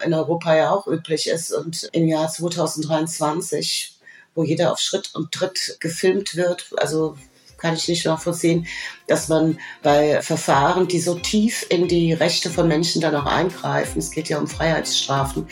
in 0.04 0.14
Europa 0.14 0.54
ja 0.54 0.70
auch 0.70 0.86
üblich 0.86 1.28
ist 1.28 1.52
und 1.52 1.88
im 1.92 2.06
Jahr 2.06 2.28
2023, 2.28 3.94
wo 4.34 4.42
jeder 4.42 4.72
auf 4.72 4.78
Schritt 4.78 5.14
und 5.14 5.32
Tritt 5.32 5.78
gefilmt 5.80 6.36
wird, 6.36 6.66
also 6.76 7.16
kann 7.58 7.74
ich 7.74 7.88
nicht 7.88 8.04
nachvollziehen, 8.04 8.66
dass 9.06 9.28
man 9.28 9.58
bei 9.82 10.20
Verfahren, 10.22 10.88
die 10.88 11.00
so 11.00 11.14
tief 11.14 11.66
in 11.68 11.88
die 11.88 12.12
Rechte 12.12 12.50
von 12.50 12.68
Menschen 12.68 13.00
dann 13.00 13.14
auch 13.14 13.26
eingreifen, 13.26 13.98
es 13.98 14.10
geht 14.10 14.28
ja 14.28 14.38
um 14.38 14.46
Freiheitsstrafen, 14.46 15.46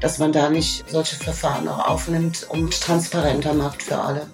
dass 0.00 0.18
man 0.18 0.32
da 0.32 0.50
nicht 0.50 0.84
solche 0.88 1.16
Verfahren 1.16 1.68
auch 1.68 1.86
aufnimmt 1.86 2.46
und 2.48 2.80
transparenter 2.80 3.54
macht 3.54 3.82
für 3.82 3.98
alle. 3.98 4.26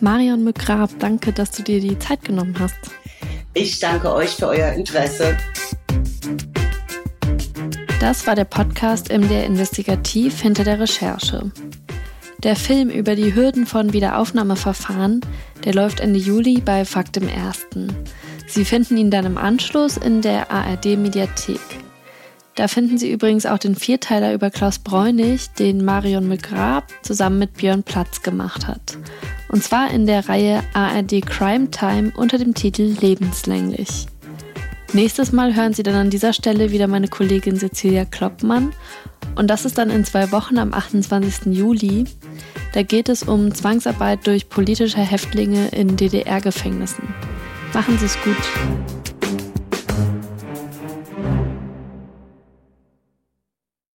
Marion 0.00 0.44
Mügrab, 0.44 0.90
danke, 0.98 1.32
dass 1.32 1.50
du 1.50 1.62
dir 1.62 1.80
die 1.80 1.98
Zeit 1.98 2.24
genommen 2.24 2.54
hast. 2.58 2.76
Ich 3.54 3.80
danke 3.80 4.12
euch 4.12 4.30
für 4.30 4.46
euer 4.46 4.72
Interesse. 4.72 5.36
Das 8.00 8.28
war 8.28 8.36
der 8.36 8.44
Podcast 8.44 9.10
MDR 9.10 9.44
Investigativ 9.44 10.40
hinter 10.40 10.62
der 10.62 10.78
Recherche. 10.78 11.50
Der 12.44 12.54
Film 12.54 12.88
über 12.88 13.16
die 13.16 13.34
Hürden 13.34 13.66
von 13.66 13.92
Wiederaufnahmeverfahren, 13.92 15.22
der 15.64 15.74
läuft 15.74 15.98
Ende 15.98 16.20
Juli 16.20 16.60
bei 16.64 16.84
Fakt 16.84 17.16
im 17.16 17.26
Ersten. 17.28 17.92
Sie 18.46 18.64
finden 18.64 18.96
ihn 18.96 19.10
dann 19.10 19.26
im 19.26 19.36
Anschluss 19.36 19.96
in 19.96 20.22
der 20.22 20.48
ARD 20.48 20.96
Mediathek. 20.96 21.60
Da 22.54 22.68
finden 22.68 22.96
Sie 22.96 23.10
übrigens 23.10 23.44
auch 23.44 23.58
den 23.58 23.74
Vierteiler 23.74 24.34
über 24.34 24.50
Klaus 24.50 24.78
Bräunig, 24.78 25.50
den 25.58 25.84
Marion 25.84 26.28
McGrab 26.28 26.84
zusammen 27.02 27.40
mit 27.40 27.54
Björn 27.54 27.82
Platz 27.82 28.22
gemacht 28.22 28.68
hat. 28.68 28.98
Und 29.48 29.64
zwar 29.64 29.90
in 29.90 30.06
der 30.06 30.28
Reihe 30.28 30.62
ARD 30.74 31.26
Crime 31.26 31.72
Time 31.72 32.12
unter 32.16 32.38
dem 32.38 32.54
Titel 32.54 32.94
Lebenslänglich. 33.00 34.06
Nächstes 34.92 35.32
Mal 35.32 35.56
hören 35.56 35.74
Sie 35.74 35.82
dann 35.82 35.96
an 35.96 36.10
dieser 36.10 36.32
Stelle 36.32 36.70
wieder 36.70 36.86
meine 36.86 37.08
Kollegin 37.08 37.58
Cecilia 37.58 38.04
Kloppmann. 38.04 38.72
Und 39.38 39.46
das 39.46 39.64
ist 39.64 39.78
dann 39.78 39.88
in 39.88 40.04
zwei 40.04 40.32
Wochen 40.32 40.58
am 40.58 40.74
28. 40.74 41.54
Juli. 41.56 42.06
Da 42.74 42.82
geht 42.82 43.08
es 43.08 43.22
um 43.22 43.54
Zwangsarbeit 43.54 44.26
durch 44.26 44.48
politische 44.48 44.98
Häftlinge 44.98 45.68
in 45.68 45.96
DDR-Gefängnissen. 45.96 47.04
Machen 47.72 47.96
Sie 47.98 48.06
es 48.06 48.18
gut. 48.22 48.97